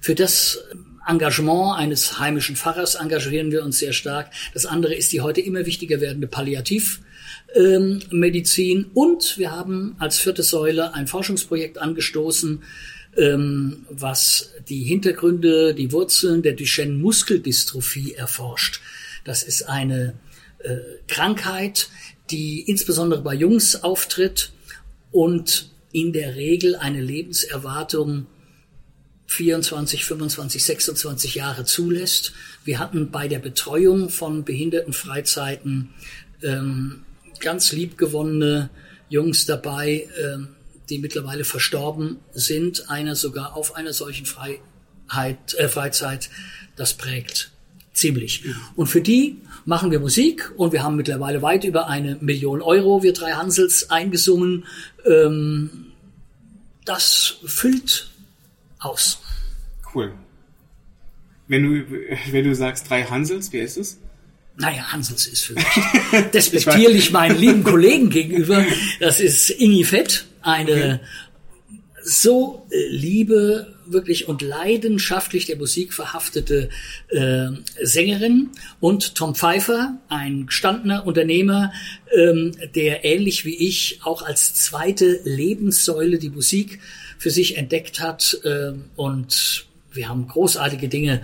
Für 0.00 0.14
das 0.14 0.58
Engagement 1.08 1.76
eines 1.78 2.18
heimischen 2.18 2.54
Pfarrers 2.54 2.94
engagieren 2.94 3.50
wir 3.50 3.64
uns 3.64 3.78
sehr 3.78 3.94
stark. 3.94 4.30
Das 4.52 4.66
andere 4.66 4.94
ist 4.94 5.10
die 5.12 5.22
heute 5.22 5.40
immer 5.40 5.64
wichtiger 5.64 6.02
werdende 6.02 6.26
Palliativmedizin. 6.26 8.90
Und 8.92 9.38
wir 9.38 9.50
haben 9.50 9.96
als 9.98 10.18
vierte 10.18 10.42
Säule 10.42 10.92
ein 10.92 11.06
Forschungsprojekt 11.06 11.78
angestoßen, 11.78 12.62
ähm, 13.16 13.86
was 13.88 14.52
die 14.68 14.84
Hintergründe, 14.84 15.74
die 15.74 15.92
Wurzeln 15.92 16.42
der 16.42 16.52
Duchenne-Muskeldystrophie 16.52 18.12
erforscht. 18.12 18.82
Das 19.24 19.42
ist 19.42 19.62
eine 19.62 20.12
äh, 20.58 20.76
Krankheit, 21.06 21.88
die 22.30 22.60
insbesondere 22.60 23.22
bei 23.22 23.34
Jungs 23.34 23.82
auftritt 23.82 24.52
und 25.10 25.70
in 25.90 26.12
der 26.12 26.36
Regel 26.36 26.76
eine 26.76 27.00
Lebenserwartung 27.00 28.26
24, 29.28 30.04
25, 30.04 30.64
26 30.64 31.34
Jahre 31.34 31.64
zulässt. 31.64 32.32
Wir 32.64 32.78
hatten 32.78 33.10
bei 33.10 33.28
der 33.28 33.38
Betreuung 33.38 34.08
von 34.08 34.42
Behindertenfreizeiten 34.42 35.90
ähm, 36.42 37.04
ganz 37.38 37.72
liebgewonnene 37.72 38.70
Jungs 39.10 39.44
dabei, 39.44 40.08
ähm, 40.20 40.48
die 40.88 40.98
mittlerweile 40.98 41.44
verstorben 41.44 42.16
sind. 42.32 42.90
Einer 42.90 43.14
sogar 43.14 43.54
auf 43.54 43.76
einer 43.76 43.92
solchen 43.92 44.24
Freiheit, 44.24 45.54
äh, 45.58 45.68
Freizeit. 45.68 46.30
Das 46.74 46.94
prägt 46.94 47.50
ziemlich. 47.92 48.44
Und 48.76 48.86
für 48.86 49.02
die 49.02 49.36
machen 49.66 49.90
wir 49.90 50.00
Musik 50.00 50.52
und 50.56 50.72
wir 50.72 50.82
haben 50.82 50.96
mittlerweile 50.96 51.42
weit 51.42 51.64
über 51.64 51.88
eine 51.88 52.16
Million 52.22 52.62
Euro, 52.62 53.02
wir 53.02 53.12
drei 53.12 53.32
Hansels, 53.32 53.90
eingesungen. 53.90 54.64
Ähm, 55.04 55.92
das 56.86 57.36
füllt 57.44 58.08
aus. 58.78 59.20
Cool. 59.94 60.12
Wenn 61.46 61.62
du, 61.62 61.84
wenn 62.30 62.44
du 62.44 62.54
sagst 62.54 62.88
drei 62.90 63.04
Hansels, 63.04 63.52
wer 63.52 63.64
ist 63.64 63.76
es? 63.76 63.98
Naja, 64.56 64.92
Hansels 64.92 65.26
ist 65.26 65.44
für 65.44 65.54
mich 65.54 65.64
despektierlich 66.32 67.12
meinen 67.12 67.38
lieben 67.38 67.62
Kollegen 67.62 68.10
gegenüber. 68.10 68.64
Das 69.00 69.20
ist 69.20 69.50
Ingi 69.50 69.84
Fett, 69.84 70.26
eine 70.42 71.00
so 72.02 72.66
äh, 72.70 72.88
liebe, 72.88 73.74
wirklich 73.86 74.28
und 74.28 74.42
leidenschaftlich 74.42 75.46
der 75.46 75.56
Musik 75.56 75.92
verhaftete 75.94 76.70
äh, 77.08 77.48
Sängerin 77.82 78.50
und 78.80 79.14
Tom 79.14 79.34
Pfeiffer, 79.34 79.98
ein 80.08 80.46
gestandener 80.46 81.06
Unternehmer, 81.06 81.72
ähm, 82.14 82.52
der 82.74 83.04
ähnlich 83.04 83.44
wie 83.44 83.56
ich 83.56 84.00
auch 84.02 84.22
als 84.22 84.54
zweite 84.54 85.20
Lebenssäule 85.24 86.18
die 86.18 86.30
Musik 86.30 86.80
für 87.18 87.30
sich 87.30 87.56
entdeckt 87.56 88.00
hat 88.00 88.38
äh, 88.44 88.72
und 88.96 89.66
wir 89.92 90.08
haben 90.08 90.28
großartige 90.28 90.88
Dinge 90.88 91.22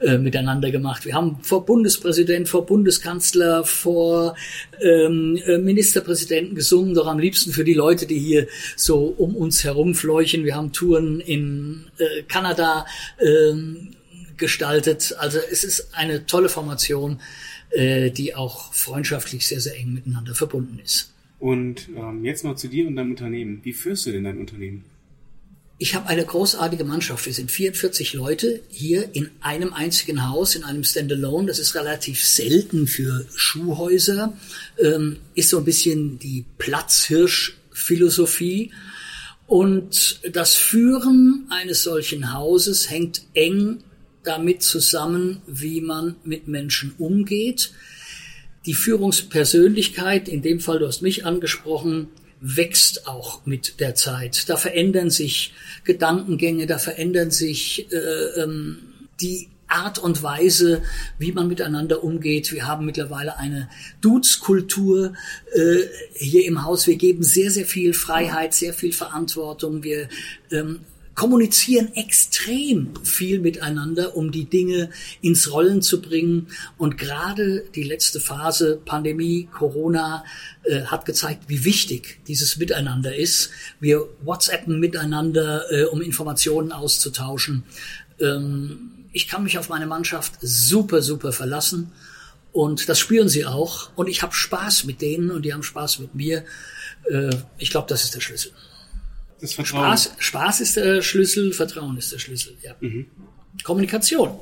äh, 0.00 0.18
miteinander 0.18 0.70
gemacht. 0.70 1.04
Wir 1.04 1.14
haben 1.14 1.38
vor 1.42 1.66
Bundespräsident, 1.66 2.48
vor 2.48 2.64
Bundeskanzler, 2.64 3.64
vor 3.64 4.36
ähm, 4.80 5.38
äh, 5.46 5.58
Ministerpräsidenten 5.58 6.54
gesungen, 6.54 6.94
doch 6.94 7.06
am 7.06 7.18
liebsten 7.18 7.52
für 7.52 7.64
die 7.64 7.74
Leute, 7.74 8.06
die 8.06 8.18
hier 8.18 8.46
so 8.76 9.14
um 9.18 9.36
uns 9.36 9.64
herumfleuchen. 9.64 10.44
Wir 10.44 10.56
haben 10.56 10.72
Touren 10.72 11.20
in 11.20 11.86
äh, 11.98 12.22
Kanada 12.22 12.86
äh, 13.18 13.52
gestaltet. 14.36 15.14
Also 15.18 15.38
es 15.50 15.64
ist 15.64 15.94
eine 15.94 16.24
tolle 16.26 16.48
Formation, 16.48 17.20
äh, 17.70 18.10
die 18.10 18.34
auch 18.34 18.72
freundschaftlich 18.72 19.46
sehr, 19.46 19.60
sehr 19.60 19.76
eng 19.76 19.92
miteinander 19.92 20.34
verbunden 20.34 20.78
ist. 20.82 21.12
Und 21.40 21.88
ähm, 21.96 22.24
jetzt 22.24 22.44
mal 22.44 22.56
zu 22.56 22.68
dir 22.68 22.86
und 22.86 22.96
deinem 22.96 23.10
Unternehmen. 23.10 23.60
Wie 23.64 23.72
führst 23.72 24.06
du 24.06 24.12
denn 24.12 24.24
dein 24.24 24.38
Unternehmen? 24.38 24.84
Ich 25.76 25.96
habe 25.96 26.06
eine 26.06 26.24
großartige 26.24 26.84
Mannschaft. 26.84 27.26
Wir 27.26 27.34
sind 27.34 27.50
44 27.50 28.14
Leute 28.14 28.60
hier 28.68 29.12
in 29.12 29.32
einem 29.40 29.72
einzigen 29.72 30.28
Haus, 30.28 30.54
in 30.54 30.62
einem 30.62 30.84
Standalone. 30.84 31.48
Das 31.48 31.58
ist 31.58 31.74
relativ 31.74 32.24
selten 32.24 32.86
für 32.86 33.26
Schuhhäuser. 33.34 34.34
Ähm, 34.78 35.16
ist 35.34 35.50
so 35.50 35.58
ein 35.58 35.64
bisschen 35.64 36.20
die 36.20 36.44
Platzhirsch-Philosophie. 36.58 38.70
Und 39.46 40.20
das 40.32 40.54
Führen 40.54 41.48
eines 41.50 41.82
solchen 41.82 42.32
Hauses 42.32 42.88
hängt 42.88 43.22
eng 43.34 43.82
damit 44.22 44.62
zusammen, 44.62 45.42
wie 45.46 45.80
man 45.80 46.14
mit 46.24 46.46
Menschen 46.46 46.94
umgeht. 46.98 47.72
Die 48.64 48.74
Führungspersönlichkeit, 48.74 50.28
in 50.28 50.40
dem 50.40 50.60
Fall, 50.60 50.78
du 50.78 50.86
hast 50.86 51.02
mich 51.02 51.26
angesprochen, 51.26 52.10
wächst 52.46 53.08
auch 53.08 53.46
mit 53.46 53.80
der 53.80 53.94
Zeit. 53.94 54.50
Da 54.50 54.58
verändern 54.58 55.08
sich 55.08 55.54
Gedankengänge, 55.84 56.66
da 56.66 56.76
verändern 56.76 57.30
sich 57.30 57.90
äh, 57.90 58.42
ähm, 58.42 58.80
die 59.18 59.48
Art 59.66 59.98
und 59.98 60.22
Weise, 60.22 60.82
wie 61.18 61.32
man 61.32 61.48
miteinander 61.48 62.04
umgeht. 62.04 62.52
Wir 62.52 62.66
haben 62.66 62.84
mittlerweile 62.84 63.38
eine 63.38 63.70
Dudes-Kultur 64.02 65.14
äh, 65.54 65.76
hier 66.12 66.44
im 66.44 66.64
Haus. 66.64 66.86
Wir 66.86 66.96
geben 66.96 67.22
sehr, 67.22 67.50
sehr 67.50 67.64
viel 67.64 67.94
Freiheit, 67.94 68.52
sehr 68.52 68.74
viel 68.74 68.92
Verantwortung. 68.92 69.82
Wir 69.82 70.10
ähm, 70.50 70.80
kommunizieren 71.14 71.94
extrem 71.94 72.92
viel 73.04 73.38
miteinander, 73.40 74.16
um 74.16 74.32
die 74.32 74.46
Dinge 74.46 74.90
ins 75.20 75.52
Rollen 75.52 75.80
zu 75.82 76.02
bringen. 76.02 76.48
Und 76.76 76.98
gerade 76.98 77.64
die 77.74 77.84
letzte 77.84 78.20
Phase, 78.20 78.80
Pandemie, 78.84 79.48
Corona, 79.52 80.24
äh, 80.64 80.82
hat 80.82 81.04
gezeigt, 81.04 81.44
wie 81.48 81.64
wichtig 81.64 82.20
dieses 82.26 82.56
Miteinander 82.56 83.14
ist. 83.14 83.50
Wir 83.80 84.08
WhatsAppen 84.22 84.80
miteinander, 84.80 85.70
äh, 85.70 85.84
um 85.84 86.02
Informationen 86.02 86.72
auszutauschen. 86.72 87.64
Ähm, 88.20 88.90
ich 89.12 89.28
kann 89.28 89.44
mich 89.44 89.58
auf 89.58 89.68
meine 89.68 89.86
Mannschaft 89.86 90.34
super, 90.40 91.00
super 91.00 91.32
verlassen. 91.32 91.92
Und 92.52 92.88
das 92.88 93.00
spüren 93.00 93.28
sie 93.28 93.46
auch. 93.46 93.90
Und 93.96 94.08
ich 94.08 94.22
habe 94.22 94.34
Spaß 94.34 94.84
mit 94.84 95.00
denen 95.02 95.30
und 95.30 95.42
die 95.42 95.52
haben 95.52 95.62
Spaß 95.62 96.00
mit 96.00 96.14
mir. 96.14 96.44
Äh, 97.10 97.30
ich 97.58 97.70
glaube, 97.70 97.88
das 97.88 98.04
ist 98.04 98.14
der 98.14 98.20
Schlüssel. 98.20 98.52
Das 99.40 99.54
Vertrauen. 99.54 99.84
Spaß, 99.84 100.14
Spaß 100.18 100.60
ist 100.60 100.76
der 100.76 101.02
Schlüssel, 101.02 101.52
Vertrauen 101.52 101.96
ist 101.96 102.12
der 102.12 102.18
Schlüssel. 102.18 102.56
Ja. 102.62 102.74
Mhm. 102.80 103.06
Kommunikation 103.62 104.38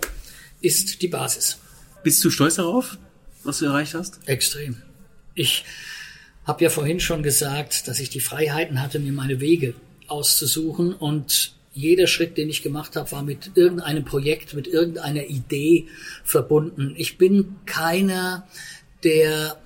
ist 0.60 1.02
die 1.02 1.08
Basis. 1.08 1.58
Bist 2.02 2.24
du 2.24 2.30
stolz 2.30 2.56
darauf, 2.56 2.98
was 3.44 3.58
du 3.58 3.66
erreicht 3.66 3.94
hast? 3.94 4.20
Extrem. 4.26 4.82
Ich 5.34 5.64
habe 6.44 6.64
ja 6.64 6.70
vorhin 6.70 7.00
schon 7.00 7.22
gesagt, 7.22 7.88
dass 7.88 8.00
ich 8.00 8.10
die 8.10 8.20
Freiheiten 8.20 8.82
hatte, 8.82 8.98
mir 8.98 9.12
meine 9.12 9.40
Wege 9.40 9.74
auszusuchen 10.08 10.92
und 10.92 11.54
jeder 11.74 12.06
Schritt, 12.06 12.36
den 12.36 12.50
ich 12.50 12.62
gemacht 12.62 12.96
habe, 12.96 13.10
war 13.12 13.22
mit 13.22 13.52
irgendeinem 13.54 14.04
Projekt, 14.04 14.52
mit 14.52 14.66
irgendeiner 14.66 15.24
Idee 15.24 15.86
verbunden. 16.22 16.94
Ich 16.96 17.16
bin 17.16 17.56
keiner, 17.64 18.46
der 19.04 19.58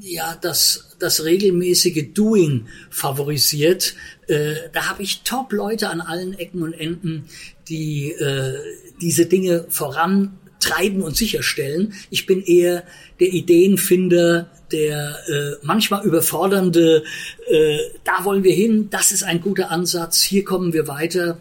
ja 0.00 0.36
das, 0.40 0.96
das 0.98 1.24
regelmäßige 1.24 2.12
Doing 2.12 2.66
favorisiert. 2.90 3.94
Äh, 4.26 4.54
da 4.72 4.88
habe 4.88 5.02
ich 5.02 5.22
Top-Leute 5.22 5.88
an 5.88 6.00
allen 6.00 6.34
Ecken 6.34 6.62
und 6.62 6.72
Enden, 6.72 7.24
die 7.68 8.12
äh, 8.12 8.54
diese 9.00 9.26
Dinge 9.26 9.66
vorantreiben 9.68 11.02
und 11.02 11.16
sicherstellen. 11.16 11.94
Ich 12.10 12.26
bin 12.26 12.42
eher 12.42 12.84
der 13.20 13.32
Ideenfinder, 13.32 14.50
der 14.72 15.16
äh, 15.28 15.56
manchmal 15.62 16.04
überfordernde, 16.04 17.04
äh, 17.48 17.78
da 18.02 18.24
wollen 18.24 18.44
wir 18.44 18.54
hin, 18.54 18.88
das 18.90 19.12
ist 19.12 19.22
ein 19.22 19.40
guter 19.40 19.70
Ansatz, 19.70 20.22
hier 20.22 20.44
kommen 20.44 20.72
wir 20.72 20.88
weiter. 20.88 21.38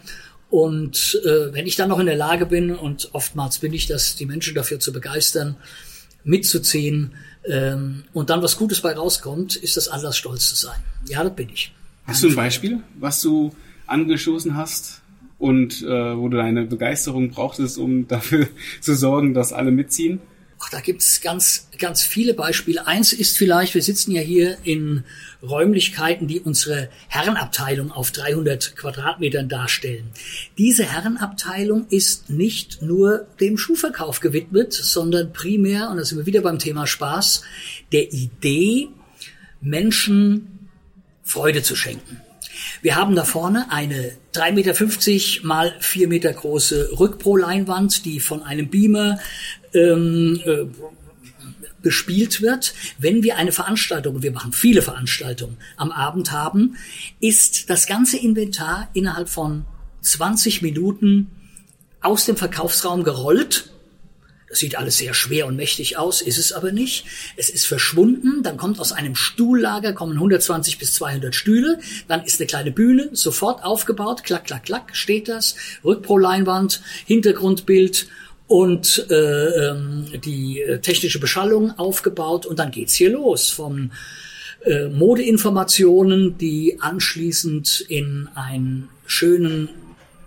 Und 0.50 1.20
äh, 1.26 1.52
wenn 1.52 1.66
ich 1.66 1.76
dann 1.76 1.90
noch 1.90 2.00
in 2.00 2.06
der 2.06 2.16
Lage 2.16 2.46
bin, 2.46 2.76
und 2.76 3.10
oftmals 3.14 3.58
bin 3.58 3.74
ich 3.74 3.88
das, 3.88 4.16
die 4.16 4.28
Menschen 4.28 4.54
dafür 4.54 4.80
zu 4.80 4.94
begeistern, 4.94 5.56
mitzuziehen, 6.24 7.16
ähm, 7.46 8.04
und 8.14 8.30
dann 8.30 8.42
was 8.42 8.58
Gutes 8.58 8.82
bei 8.82 8.94
rauskommt, 8.94 9.56
ist 9.56 9.78
das 9.78 9.88
Anlass, 9.88 10.18
stolz 10.18 10.50
zu 10.50 10.56
sein. 10.56 10.80
Ja, 11.08 11.24
das 11.24 11.36
bin 11.36 11.50
ich. 11.50 11.74
Hast 12.06 12.24
du 12.24 12.30
ein 12.30 12.36
Beispiel, 12.36 12.82
was 13.00 13.22
du 13.22 13.54
angestoßen 13.88 14.56
hast 14.56 15.02
und 15.40 15.82
äh, 15.82 16.18
wo 16.18 16.30
du 16.30 16.38
deine 16.38 16.64
Begeisterung 16.64 17.30
brauchtest, 17.30 17.78
um 17.78 18.08
dafür 18.08 18.48
zu 18.82 18.96
sorgen, 18.96 19.34
dass 19.34 19.54
alle 19.54 19.72
mitziehen? 19.72 20.20
Ach, 20.64 20.70
da 20.70 20.80
gibt's 20.80 21.20
ganz, 21.20 21.68
ganz 21.78 22.04
viele 22.04 22.34
Beispiele. 22.34 22.88
Eins 22.88 23.12
ist 23.12 23.38
vielleicht, 23.38 23.74
wir 23.74 23.82
sitzen 23.82 24.12
ja 24.12 24.22
hier 24.22 24.58
in 24.64 25.04
Räumlichkeiten, 25.42 26.28
die 26.28 26.40
unsere 26.40 26.90
Herrenabteilung 27.10 27.92
auf 27.92 28.12
300 28.12 28.76
Quadratmetern 28.78 29.50
darstellen. 29.50 30.12
Diese 30.58 30.86
Herrenabteilung 30.86 31.88
ist 31.90 32.30
nicht 32.30 32.82
nur 32.82 33.28
dem 33.42 33.58
Schuhverkauf 33.58 34.22
gewidmet, 34.22 34.72
sondern 34.72 35.34
primär, 35.34 35.90
und 35.90 35.98
da 35.98 36.06
sind 36.06 36.20
wir 36.20 36.26
wieder 36.26 36.42
beim 36.42 36.60
Thema 36.60 36.88
Spaß, 36.88 37.42
der 37.92 38.14
Idee, 38.14 38.88
Menschen 39.60 40.70
Freude 41.24 41.62
zu 41.62 41.76
schenken. 41.76 42.22
Wir 42.84 42.98
haben 42.98 43.16
da 43.16 43.24
vorne 43.24 43.72
eine 43.72 44.12
3,50 44.34 44.52
Meter 45.38 45.48
mal 45.48 45.74
4 45.80 46.10
Meter 46.10 46.34
große 46.34 47.00
Rückpro-Leinwand, 47.00 48.04
die 48.04 48.20
von 48.20 48.44
einem 48.44 48.70
Beamer 48.70 49.20
ähm, 49.74 50.42
äh, 50.46 50.66
bespielt 51.82 52.42
wird, 52.42 52.74
wenn 52.98 53.24
wir 53.24 53.38
eine 53.38 53.54
Veranstaltung, 53.54 54.22
wir 54.22 54.34
machen 54.34 54.52
viele 54.52 54.82
Veranstaltungen 54.82 55.58
am 55.78 55.92
Abend 55.92 56.34
haben, 56.34 56.76
ist 57.22 57.70
das 57.70 57.88
ganze 57.88 58.18
Inventar 58.18 58.90
innerhalb 58.94 59.30
von 59.30 59.64
20 60.02 60.62
Minuten 60.62 61.32
aus 62.02 62.26
dem 62.26 62.36
Verkaufsraum 62.36 63.06
gerollt. 63.06 63.73
Das 64.54 64.60
sieht 64.60 64.78
alles 64.78 64.98
sehr 64.98 65.16
schwer 65.16 65.48
und 65.48 65.56
mächtig 65.56 65.98
aus, 65.98 66.22
ist 66.22 66.38
es 66.38 66.54
aber 66.54 66.72
nicht. 66.72 67.06
Es 67.38 67.50
ist 67.50 67.66
verschwunden, 67.66 68.44
dann 68.44 68.56
kommt 68.56 68.80
aus 68.80 68.92
einem 68.92 69.16
Stuhllager, 69.16 69.94
kommen 69.94 70.14
120 70.14 70.78
bis 70.78 70.94
200 70.94 71.34
Stühle, 71.34 71.80
dann 72.08 72.24
ist 72.24 72.40
eine 72.40 72.46
kleine 72.46 72.72
Bühne, 72.72 73.10
sofort 73.14 73.64
aufgebaut, 73.64 74.24
klack, 74.24 74.46
klack, 74.46 74.66
klack, 74.66 74.96
steht 74.96 75.28
das, 75.28 75.56
Rückpro-Leinwand, 75.84 76.84
Hintergrundbild 77.08 78.06
und 78.46 79.08
äh, 79.10 79.16
ähm, 79.16 80.06
die 80.24 80.62
äh, 80.62 80.78
technische 80.78 81.20
Beschallung 81.20 81.72
aufgebaut 81.80 82.46
und 82.46 82.60
dann 82.60 82.70
geht's 82.70 82.94
hier 82.94 83.10
los 83.10 83.50
von 83.50 83.92
äh, 84.66 84.88
Modeinformationen, 84.88 86.38
die 86.38 86.78
anschließend 86.80 87.86
in 87.88 88.30
einen 88.36 88.90
schönen 89.08 89.70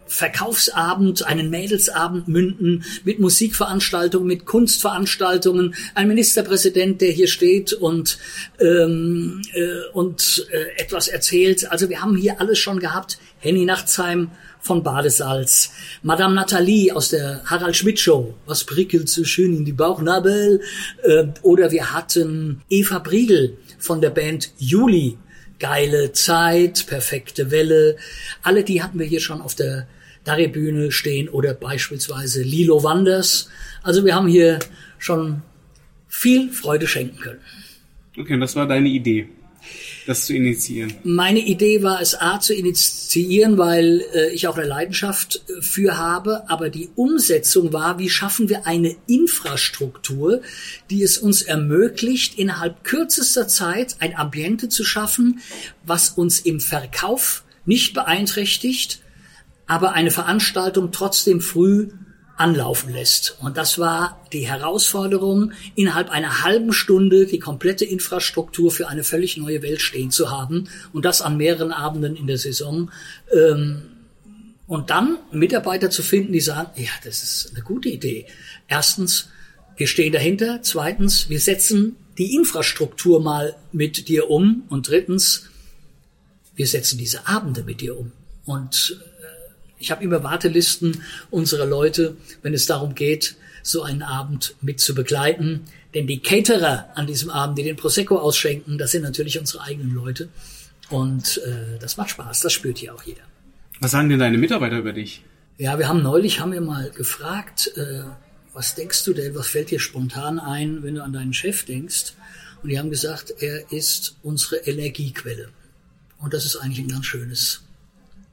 Verkaufsabend, 0.06 1.26
einen 1.26 1.50
Mädelsabend 1.50 2.28
münden 2.28 2.84
mit 3.04 3.18
Musikveranstaltungen, 3.18 4.26
mit 4.26 4.46
Kunstveranstaltungen, 4.46 5.74
ein 5.94 6.08
Ministerpräsident, 6.08 7.00
der 7.00 7.10
hier 7.10 7.28
steht 7.28 7.72
und 7.72 8.18
ähm, 8.60 9.42
äh, 9.52 9.90
und 9.92 10.46
äh, 10.50 10.80
etwas 10.80 11.08
erzählt. 11.08 11.70
Also 11.70 11.88
wir 11.88 12.02
haben 12.02 12.16
hier 12.16 12.40
alles 12.40 12.58
schon 12.58 12.78
gehabt. 12.78 13.18
Henny 13.38 13.64
Nachtsheim 13.64 14.30
von 14.60 14.82
Badesalz, 14.82 15.70
Madame 16.02 16.34
Nathalie 16.34 16.94
aus 16.94 17.10
der 17.10 17.42
Harald 17.44 17.76
Schmidt 17.76 18.00
Show, 18.00 18.34
was 18.46 18.64
prickelt 18.64 19.08
so 19.08 19.22
schön 19.24 19.56
in 19.56 19.64
die 19.64 19.72
Bauchnabel, 19.72 20.60
äh, 21.04 21.26
oder 21.42 21.70
wir 21.70 21.92
hatten 21.92 22.62
Eva 22.68 22.98
Briegel 22.98 23.56
von 23.78 24.00
der 24.00 24.10
Band 24.10 24.50
Juli, 24.58 25.18
geile 25.58 26.12
Zeit, 26.12 26.86
perfekte 26.86 27.50
Welle. 27.50 27.96
Alle 28.42 28.64
die 28.64 28.82
hatten 28.82 28.98
wir 28.98 29.06
hier 29.06 29.20
schon 29.20 29.40
auf 29.40 29.54
der 29.54 29.86
Darrebühne 30.26 30.90
stehen 30.90 31.28
oder 31.28 31.54
beispielsweise 31.54 32.42
Lilo 32.42 32.82
Wanders. 32.82 33.48
Also 33.82 34.04
wir 34.04 34.14
haben 34.14 34.28
hier 34.28 34.58
schon 34.98 35.42
viel 36.08 36.50
Freude 36.50 36.86
schenken 36.86 37.18
können. 37.18 37.40
Okay, 38.18 38.34
und 38.34 38.40
das 38.40 38.56
war 38.56 38.66
deine 38.66 38.88
Idee, 38.88 39.28
das 40.06 40.26
zu 40.26 40.34
initiieren? 40.34 40.94
Meine 41.04 41.40
Idee 41.40 41.82
war 41.82 42.00
es, 42.00 42.14
A, 42.14 42.40
zu 42.40 42.54
initiieren, 42.54 43.58
weil 43.58 44.02
äh, 44.14 44.32
ich 44.32 44.48
auch 44.48 44.56
eine 44.56 44.66
Leidenschaft 44.66 45.42
äh, 45.48 45.60
für 45.60 45.98
habe, 45.98 46.48
aber 46.48 46.70
die 46.70 46.88
Umsetzung 46.94 47.72
war, 47.72 47.98
wie 47.98 48.08
schaffen 48.08 48.48
wir 48.48 48.66
eine 48.66 48.96
Infrastruktur, 49.06 50.40
die 50.90 51.02
es 51.02 51.18
uns 51.18 51.42
ermöglicht, 51.42 52.38
innerhalb 52.38 52.84
kürzester 52.84 53.48
Zeit 53.48 53.96
ein 53.98 54.16
Ambiente 54.16 54.68
zu 54.68 54.84
schaffen, 54.84 55.40
was 55.84 56.10
uns 56.10 56.40
im 56.40 56.60
Verkauf 56.60 57.44
nicht 57.66 57.94
beeinträchtigt, 57.94 59.00
aber 59.66 59.92
eine 59.92 60.10
Veranstaltung 60.10 60.92
trotzdem 60.92 61.40
früh 61.40 61.88
anlaufen 62.36 62.92
lässt. 62.92 63.38
Und 63.40 63.56
das 63.56 63.78
war 63.78 64.20
die 64.32 64.46
Herausforderung, 64.46 65.52
innerhalb 65.74 66.10
einer 66.10 66.44
halben 66.44 66.72
Stunde 66.72 67.26
die 67.26 67.38
komplette 67.38 67.84
Infrastruktur 67.84 68.70
für 68.70 68.88
eine 68.88 69.04
völlig 69.04 69.36
neue 69.38 69.62
Welt 69.62 69.80
stehen 69.80 70.10
zu 70.10 70.30
haben 70.30 70.68
und 70.92 71.04
das 71.04 71.22
an 71.22 71.38
mehreren 71.38 71.72
Abenden 71.72 72.14
in 72.14 72.26
der 72.26 72.38
Saison. 72.38 72.90
Ähm, 73.32 73.82
und 74.66 74.90
dann 74.90 75.18
Mitarbeiter 75.30 75.90
zu 75.90 76.02
finden, 76.02 76.32
die 76.32 76.40
sagen, 76.40 76.70
ja, 76.76 76.90
das 77.04 77.22
ist 77.22 77.52
eine 77.54 77.62
gute 77.62 77.88
Idee. 77.88 78.26
Erstens, 78.68 79.28
wir 79.76 79.86
stehen 79.86 80.12
dahinter. 80.12 80.60
Zweitens, 80.62 81.28
wir 81.28 81.40
setzen 81.40 81.96
die 82.18 82.34
Infrastruktur 82.34 83.22
mal 83.22 83.54
mit 83.72 84.08
dir 84.08 84.28
um. 84.28 84.64
Und 84.68 84.88
drittens, 84.88 85.48
wir 86.54 86.66
setzen 86.66 86.98
diese 86.98 87.28
Abende 87.28 87.62
mit 87.62 87.80
dir 87.80 87.96
um. 87.96 88.12
Und 88.44 89.00
ich 89.78 89.90
habe 89.90 90.02
immer 90.02 90.22
Wartelisten 90.22 91.02
unserer 91.30 91.66
Leute, 91.66 92.16
wenn 92.42 92.54
es 92.54 92.66
darum 92.66 92.94
geht, 92.94 93.36
so 93.62 93.82
einen 93.82 94.02
Abend 94.02 94.54
mit 94.60 94.80
zu 94.80 94.94
begleiten. 94.94 95.64
Denn 95.94 96.06
die 96.06 96.20
Caterer 96.20 96.90
an 96.94 97.06
diesem 97.06 97.30
Abend, 97.30 97.58
die 97.58 97.62
den 97.62 97.76
Prosecco 97.76 98.18
ausschenken, 98.18 98.78
das 98.78 98.92
sind 98.92 99.02
natürlich 99.02 99.38
unsere 99.38 99.62
eigenen 99.62 99.94
Leute. 99.94 100.28
Und 100.88 101.38
äh, 101.44 101.78
das 101.80 101.96
macht 101.96 102.10
Spaß, 102.10 102.40
das 102.40 102.52
spürt 102.52 102.78
hier 102.78 102.94
auch 102.94 103.02
jeder. 103.02 103.22
Was 103.80 103.90
sagen 103.90 104.08
denn 104.08 104.18
deine 104.18 104.38
Mitarbeiter 104.38 104.78
über 104.78 104.92
dich? 104.92 105.22
Ja, 105.58 105.78
wir 105.78 105.88
haben 105.88 106.02
neulich, 106.02 106.40
haben 106.40 106.52
wir 106.52 106.60
mal 106.60 106.90
gefragt, 106.90 107.72
äh, 107.76 108.02
was 108.52 108.74
denkst 108.74 109.04
du 109.04 109.12
denn, 109.12 109.34
was 109.34 109.48
fällt 109.48 109.70
dir 109.70 109.80
spontan 109.80 110.38
ein, 110.38 110.82
wenn 110.82 110.94
du 110.94 111.02
an 111.02 111.12
deinen 111.12 111.34
Chef 111.34 111.64
denkst? 111.64 112.14
Und 112.62 112.70
die 112.70 112.78
haben 112.78 112.90
gesagt, 112.90 113.34
er 113.40 113.70
ist 113.70 114.16
unsere 114.22 114.56
Energiequelle. 114.56 115.48
Und 116.18 116.32
das 116.32 116.46
ist 116.46 116.56
eigentlich 116.56 116.78
ein 116.78 116.88
ganz 116.88 117.06
schönes 117.06 117.62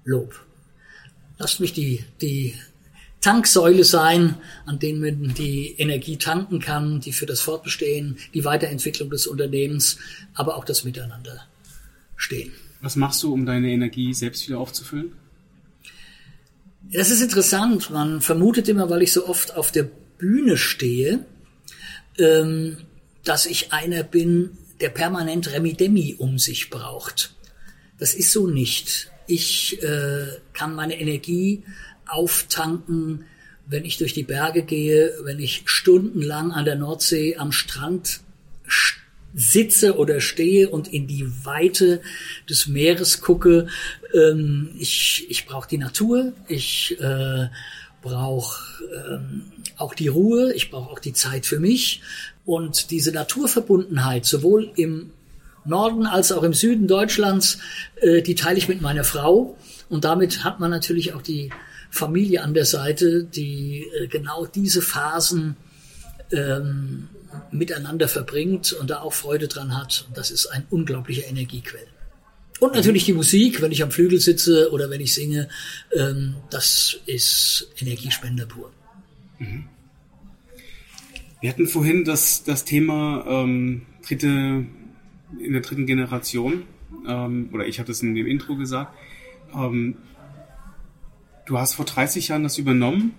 Lob. 0.05 0.39
Lasst 1.37 1.59
mich 1.59 1.73
die, 1.73 2.03
die 2.21 2.55
Tanksäule 3.21 3.83
sein, 3.83 4.35
an 4.65 4.79
denen 4.79 4.99
man 4.99 5.33
die 5.33 5.75
Energie 5.77 6.17
tanken 6.17 6.59
kann, 6.59 6.99
die 6.99 7.13
für 7.13 7.25
das 7.25 7.39
Fortbestehen, 7.39 8.17
die 8.33 8.43
Weiterentwicklung 8.43 9.09
des 9.09 9.27
Unternehmens, 9.27 9.97
aber 10.33 10.57
auch 10.57 10.65
das 10.65 10.83
Miteinander 10.83 11.47
stehen. 12.15 12.51
Was 12.81 12.97
machst 12.97 13.23
du, 13.23 13.33
um 13.33 13.45
deine 13.45 13.69
Energie 13.69 14.13
selbst 14.13 14.45
wieder 14.47 14.59
aufzufüllen? 14.59 15.13
Das 16.91 17.11
ist 17.11 17.21
interessant. 17.21 17.89
Man 17.89 18.19
vermutet 18.19 18.67
immer, 18.67 18.89
weil 18.89 19.03
ich 19.03 19.13
so 19.13 19.25
oft 19.25 19.55
auf 19.55 19.71
der 19.71 19.89
Bühne 20.17 20.57
stehe, 20.57 21.25
ähm, 22.17 22.77
dass 23.23 23.45
ich 23.45 23.71
einer 23.71 24.03
bin, 24.03 24.57
der 24.81 24.89
permanent 24.89 25.49
Remi-Demi 25.49 26.15
um 26.17 26.37
sich 26.37 26.69
braucht. 26.69 27.33
Das 27.99 28.13
ist 28.13 28.31
so 28.31 28.47
nicht. 28.47 29.12
Ich 29.27 29.81
äh, 29.83 30.27
kann 30.53 30.75
meine 30.75 30.99
Energie 30.99 31.63
auftanken, 32.07 33.25
wenn 33.65 33.85
ich 33.85 33.97
durch 33.97 34.13
die 34.13 34.23
Berge 34.23 34.63
gehe, 34.63 35.13
wenn 35.23 35.39
ich 35.39 35.63
stundenlang 35.65 36.51
an 36.51 36.65
der 36.65 36.75
Nordsee 36.75 37.37
am 37.37 37.51
Strand 37.51 38.19
sitze 39.33 39.97
oder 39.97 40.21
stehe 40.21 40.69
und 40.69 40.93
in 40.93 41.07
die 41.07 41.25
Weite 41.43 42.01
des 42.49 42.67
Meeres 42.67 43.21
gucke. 43.21 43.67
Ähm, 44.13 44.71
ich 44.77 45.25
ich 45.29 45.45
brauche 45.45 45.67
die 45.67 45.77
Natur, 45.77 46.33
ich 46.47 46.99
äh, 46.99 47.47
brauche 48.01 48.83
ähm, 49.09 49.45
auch 49.77 49.95
die 49.95 50.07
Ruhe, 50.07 50.53
ich 50.53 50.69
brauche 50.69 50.91
auch 50.91 50.99
die 50.99 51.13
Zeit 51.13 51.45
für 51.45 51.59
mich. 51.59 52.01
Und 52.45 52.91
diese 52.91 53.11
Naturverbundenheit, 53.11 54.25
sowohl 54.25 54.71
im 54.75 55.11
Norden 55.65 56.05
als 56.05 56.31
auch 56.31 56.43
im 56.43 56.53
Süden 56.53 56.87
Deutschlands, 56.87 57.59
äh, 58.01 58.21
die 58.21 58.35
teile 58.35 58.57
ich 58.57 58.67
mit 58.67 58.81
meiner 58.81 59.03
Frau. 59.03 59.57
Und 59.89 60.05
damit 60.05 60.43
hat 60.43 60.59
man 60.59 60.71
natürlich 60.71 61.13
auch 61.13 61.21
die 61.21 61.51
Familie 61.89 62.43
an 62.43 62.53
der 62.53 62.65
Seite, 62.65 63.23
die 63.23 63.85
äh, 63.99 64.07
genau 64.07 64.45
diese 64.45 64.81
Phasen 64.81 65.55
ähm, 66.31 67.09
miteinander 67.51 68.07
verbringt 68.07 68.73
und 68.73 68.89
da 68.89 69.01
auch 69.01 69.13
Freude 69.13 69.47
dran 69.47 69.77
hat. 69.77 70.05
Und 70.07 70.17
das 70.17 70.31
ist 70.31 70.47
ein 70.47 70.65
unglaublicher 70.69 71.27
Energiequell. 71.27 71.87
Und 72.59 72.75
natürlich 72.75 73.05
die 73.05 73.13
Musik, 73.13 73.61
wenn 73.61 73.71
ich 73.71 73.83
am 73.83 73.91
Flügel 73.91 74.19
sitze 74.19 74.71
oder 74.71 74.89
wenn 74.89 75.01
ich 75.01 75.13
singe, 75.13 75.49
ähm, 75.93 76.35
das 76.49 76.97
ist 77.05 77.67
Energiespender 77.79 78.45
pur. 78.45 78.71
Mhm. 79.39 79.65
Wir 81.41 81.49
hatten 81.49 81.67
vorhin 81.67 82.05
das, 82.05 82.43
das 82.43 82.63
Thema 82.63 83.25
ähm, 83.27 83.81
dritte 84.07 84.65
in 85.39 85.53
der 85.53 85.61
dritten 85.61 85.85
Generation, 85.85 86.63
ähm, 87.07 87.49
oder 87.53 87.65
ich 87.65 87.79
habe 87.79 87.87
das 87.87 88.01
in 88.01 88.15
dem 88.15 88.27
Intro 88.27 88.55
gesagt, 88.55 88.93
ähm, 89.55 89.97
du 91.45 91.57
hast 91.57 91.75
vor 91.75 91.85
30 91.85 92.29
Jahren 92.29 92.43
das 92.43 92.57
übernommen. 92.57 93.13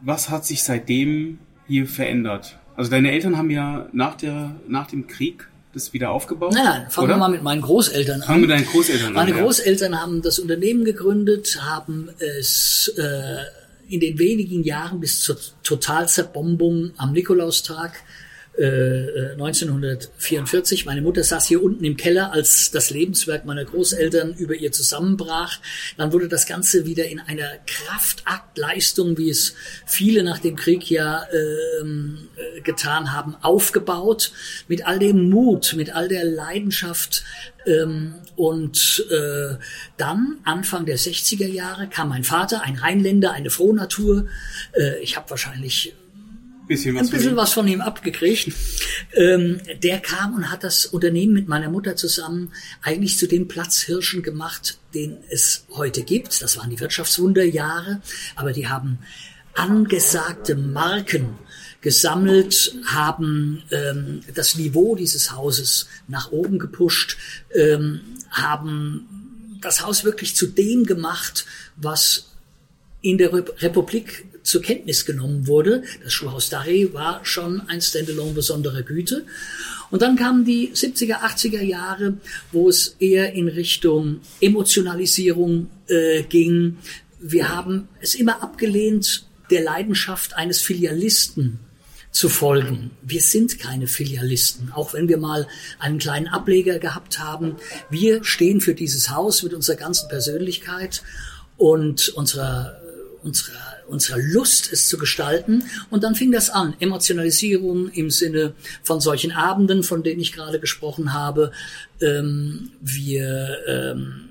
Was 0.00 0.30
hat 0.30 0.44
sich 0.44 0.62
seitdem 0.62 1.38
hier 1.66 1.86
verändert? 1.86 2.58
Also 2.76 2.90
deine 2.90 3.12
Eltern 3.12 3.36
haben 3.36 3.50
ja 3.50 3.88
nach, 3.92 4.16
der, 4.16 4.56
nach 4.66 4.86
dem 4.86 5.06
Krieg 5.06 5.48
das 5.72 5.92
wieder 5.92 6.10
aufgebaut? 6.10 6.52
Nein, 6.54 6.86
fangen 6.90 7.06
oder? 7.06 7.14
wir 7.14 7.18
mal 7.18 7.30
mit 7.30 7.42
meinen 7.42 7.62
Großeltern 7.62 8.20
an. 8.20 8.26
Fangen 8.26 8.42
wir 8.42 8.48
mit 8.48 8.56
deinen 8.58 8.66
Großeltern 8.66 9.08
an. 9.08 9.12
Meine 9.14 9.32
Großeltern 9.32 9.92
ja. 9.92 10.00
haben 10.00 10.22
das 10.22 10.38
Unternehmen 10.38 10.84
gegründet, 10.84 11.58
haben 11.62 12.10
es 12.18 12.92
äh, 12.96 13.92
in 13.92 14.00
den 14.00 14.18
wenigen 14.18 14.62
Jahren 14.64 15.00
bis 15.00 15.20
zur 15.20 15.36
Totalzerbombung 15.62 16.92
am 16.96 17.12
Nikolaustag 17.12 17.92
1944. 18.58 20.82
Äh, 20.82 20.86
Meine 20.86 21.00
Mutter 21.00 21.24
saß 21.24 21.46
hier 21.46 21.62
unten 21.62 21.84
im 21.84 21.96
Keller, 21.96 22.32
als 22.32 22.70
das 22.70 22.90
Lebenswerk 22.90 23.46
meiner 23.46 23.64
Großeltern 23.64 24.34
über 24.34 24.54
ihr 24.54 24.72
zusammenbrach. 24.72 25.58
Dann 25.96 26.12
wurde 26.12 26.28
das 26.28 26.46
Ganze 26.46 26.84
wieder 26.84 27.06
in 27.06 27.18
einer 27.18 27.48
Kraftaktleistung, 27.66 29.16
wie 29.16 29.30
es 29.30 29.54
viele 29.86 30.22
nach 30.22 30.38
dem 30.38 30.56
Krieg 30.56 30.90
ja 30.90 31.24
ähm, 31.80 32.28
äh, 32.36 32.60
getan 32.60 33.12
haben, 33.12 33.36
aufgebaut. 33.40 34.32
Mit 34.68 34.86
all 34.86 34.98
dem 34.98 35.30
Mut, 35.30 35.72
mit 35.74 35.94
all 35.94 36.08
der 36.08 36.24
Leidenschaft. 36.24 37.24
Ähm, 37.64 38.16
und 38.36 39.06
äh, 39.10 39.56
dann, 39.96 40.38
Anfang 40.44 40.84
der 40.84 40.98
60er 40.98 41.46
Jahre, 41.46 41.88
kam 41.88 42.10
mein 42.10 42.24
Vater, 42.24 42.62
ein 42.62 42.76
Rheinländer, 42.76 43.32
eine 43.32 43.48
Frohnatur. 43.50 44.26
Äh, 44.72 45.00
ich 45.00 45.16
habe 45.16 45.30
wahrscheinlich 45.30 45.94
bisschen 46.72 46.94
was, 46.94 47.02
ein 47.02 47.10
bisschen 47.10 47.36
was 47.36 47.52
von 47.52 47.68
ihm 47.68 47.80
abgekriegt. 47.80 48.52
Ähm, 49.14 49.60
der 49.82 50.00
kam 50.00 50.34
und 50.34 50.50
hat 50.50 50.64
das 50.64 50.86
Unternehmen 50.86 51.32
mit 51.32 51.48
meiner 51.48 51.70
Mutter 51.70 51.96
zusammen 51.96 52.52
eigentlich 52.82 53.18
zu 53.18 53.26
den 53.28 53.48
Platzhirschen 53.48 54.22
gemacht, 54.22 54.78
den 54.94 55.18
es 55.30 55.64
heute 55.70 56.02
gibt. 56.02 56.42
Das 56.42 56.56
waren 56.56 56.70
die 56.70 56.80
Wirtschaftswunderjahre, 56.80 58.00
aber 58.36 58.52
die 58.52 58.68
haben 58.68 58.98
angesagte 59.54 60.54
Marken 60.54 61.38
gesammelt, 61.82 62.74
haben 62.86 63.64
ähm, 63.70 64.20
das 64.34 64.54
Niveau 64.54 64.94
dieses 64.94 65.32
Hauses 65.32 65.88
nach 66.08 66.30
oben 66.30 66.58
gepusht, 66.58 67.18
ähm, 67.54 68.00
haben 68.30 69.58
das 69.60 69.84
Haus 69.84 70.04
wirklich 70.04 70.34
zu 70.36 70.46
dem 70.46 70.84
gemacht, 70.84 71.44
was 71.76 72.31
in 73.02 73.18
der 73.18 73.32
Republik 73.32 74.24
zur 74.42 74.62
Kenntnis 74.62 75.04
genommen 75.04 75.46
wurde. 75.46 75.82
Das 76.02 76.12
Schuhhaus 76.12 76.50
Daré 76.50 76.92
war 76.92 77.24
schon 77.24 77.62
ein 77.68 77.80
Standalone 77.80 78.32
besonderer 78.32 78.82
Güte. 78.82 79.24
Und 79.90 80.02
dann 80.02 80.16
kamen 80.16 80.44
die 80.44 80.70
70er, 80.72 81.20
80er 81.20 81.62
Jahre, 81.62 82.14
wo 82.50 82.68
es 82.68 82.96
eher 82.98 83.34
in 83.34 83.48
Richtung 83.48 84.20
Emotionalisierung 84.40 85.68
äh, 85.86 86.22
ging. 86.22 86.78
Wir 87.20 87.50
haben 87.50 87.88
es 88.00 88.14
immer 88.14 88.42
abgelehnt, 88.42 89.26
der 89.50 89.62
Leidenschaft 89.62 90.34
eines 90.34 90.60
Filialisten 90.60 91.60
zu 92.10 92.28
folgen. 92.28 92.90
Wir 93.02 93.20
sind 93.20 93.58
keine 93.58 93.86
Filialisten, 93.86 94.70
auch 94.72 94.92
wenn 94.92 95.08
wir 95.08 95.16
mal 95.16 95.46
einen 95.78 95.98
kleinen 95.98 96.28
Ableger 96.28 96.78
gehabt 96.78 97.18
haben. 97.18 97.56
Wir 97.90 98.22
stehen 98.22 98.60
für 98.60 98.74
dieses 98.74 99.10
Haus 99.10 99.42
mit 99.42 99.54
unserer 99.54 99.76
ganzen 99.76 100.08
Persönlichkeit 100.08 101.02
und 101.56 102.10
unserer, 102.10 102.81
unserer, 103.22 103.76
unserer 103.88 104.18
Lust, 104.18 104.72
es 104.72 104.88
zu 104.88 104.98
gestalten. 104.98 105.64
Und 105.90 106.04
dann 106.04 106.14
fing 106.14 106.32
das 106.32 106.50
an. 106.50 106.74
Emotionalisierung 106.80 107.88
im 107.90 108.10
Sinne 108.10 108.54
von 108.82 109.00
solchen 109.00 109.32
Abenden, 109.32 109.82
von 109.82 110.02
denen 110.02 110.20
ich 110.20 110.32
gerade 110.32 110.60
gesprochen 110.60 111.12
habe. 111.12 111.52
Ähm, 112.00 112.72
wir 112.80 113.58
ähm, 113.66 114.28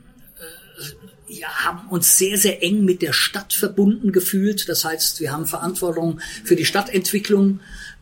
ja, 1.27 1.47
haben 1.47 1.87
uns 1.89 2.17
sehr, 2.17 2.37
sehr 2.37 2.61
eng 2.63 2.83
mit 2.83 3.01
der 3.01 3.13
Stadt 3.13 3.53
verbunden 3.53 4.11
gefühlt. 4.11 4.67
Das 4.67 4.83
heißt, 4.83 5.19
wir 5.19 5.31
haben 5.31 5.45
Verantwortung 5.45 6.19
für 6.43 6.55
die 6.55 6.65
Stadtentwicklung 6.65 7.59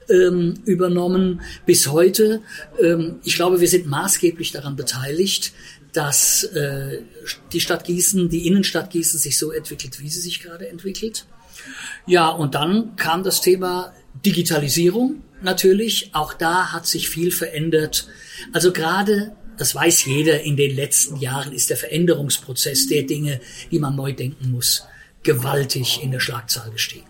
ähm, 0.10 0.56
übernommen 0.66 1.42
bis 1.66 1.88
heute. 1.88 2.42
Ähm, 2.82 3.20
ich 3.24 3.36
glaube, 3.36 3.62
wir 3.62 3.68
sind 3.68 3.86
maßgeblich 3.86 4.52
daran 4.52 4.76
beteiligt, 4.76 5.54
dass 5.94 6.44
äh, 6.44 7.02
die 7.52 7.60
Stadt 7.60 7.86
Gießen, 7.86 8.30
die 8.30 8.48
Innenstadt 8.48 8.92
Gießen 8.92 9.20
sich 9.20 9.38
so 9.38 9.52
entwickelt, 9.52 10.00
wie 10.00 10.10
sie 10.10 10.22
sich 10.22 10.42
gerade 10.42 10.68
entwickelt. 10.68 11.26
Ja, 12.06 12.30
und 12.30 12.56
dann 12.56 12.96
kam 12.96 13.24
das 13.24 13.42
Thema 13.42 13.94
Digitalisierung 14.26 15.24
natürlich. 15.42 16.12
Auch 16.14 16.34
da 16.34 16.72
hat 16.72 16.88
sich 16.88 17.10
viel 17.10 17.32
verändert. 17.32 18.08
Also 18.54 18.72
gerade 18.72 19.36
das 19.60 19.76
weiß 19.76 20.06
jeder, 20.06 20.42
in 20.42 20.56
den 20.56 20.74
letzten 20.74 21.18
Jahren 21.18 21.52
ist 21.52 21.70
der 21.70 21.76
Veränderungsprozess 21.76 22.88
der 22.88 23.04
Dinge, 23.04 23.42
die 23.72 23.80
man 23.80 23.94
neu 23.94 24.14
denken 24.14 24.52
muss, 24.52 24.88
gewaltig 25.22 26.02
in 26.02 26.12
der 26.12 26.22
Schlagzahl 26.22 26.72
gestiegen. 26.72 27.10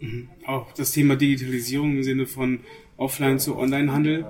Mhm. 0.00 0.28
Auch 0.46 0.72
das 0.72 0.90
Thema 0.90 1.14
Digitalisierung 1.14 1.98
im 1.98 2.02
Sinne 2.02 2.26
von 2.26 2.60
Offline 2.96 3.38
zu 3.38 3.56
Onlinehandel. 3.56 4.26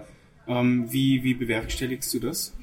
Ähm, 0.47 0.93
wie, 0.93 1.25
wie 1.25 1.33
bewerkstelligst 1.33 2.13
du 2.13 2.19
das? 2.19 2.55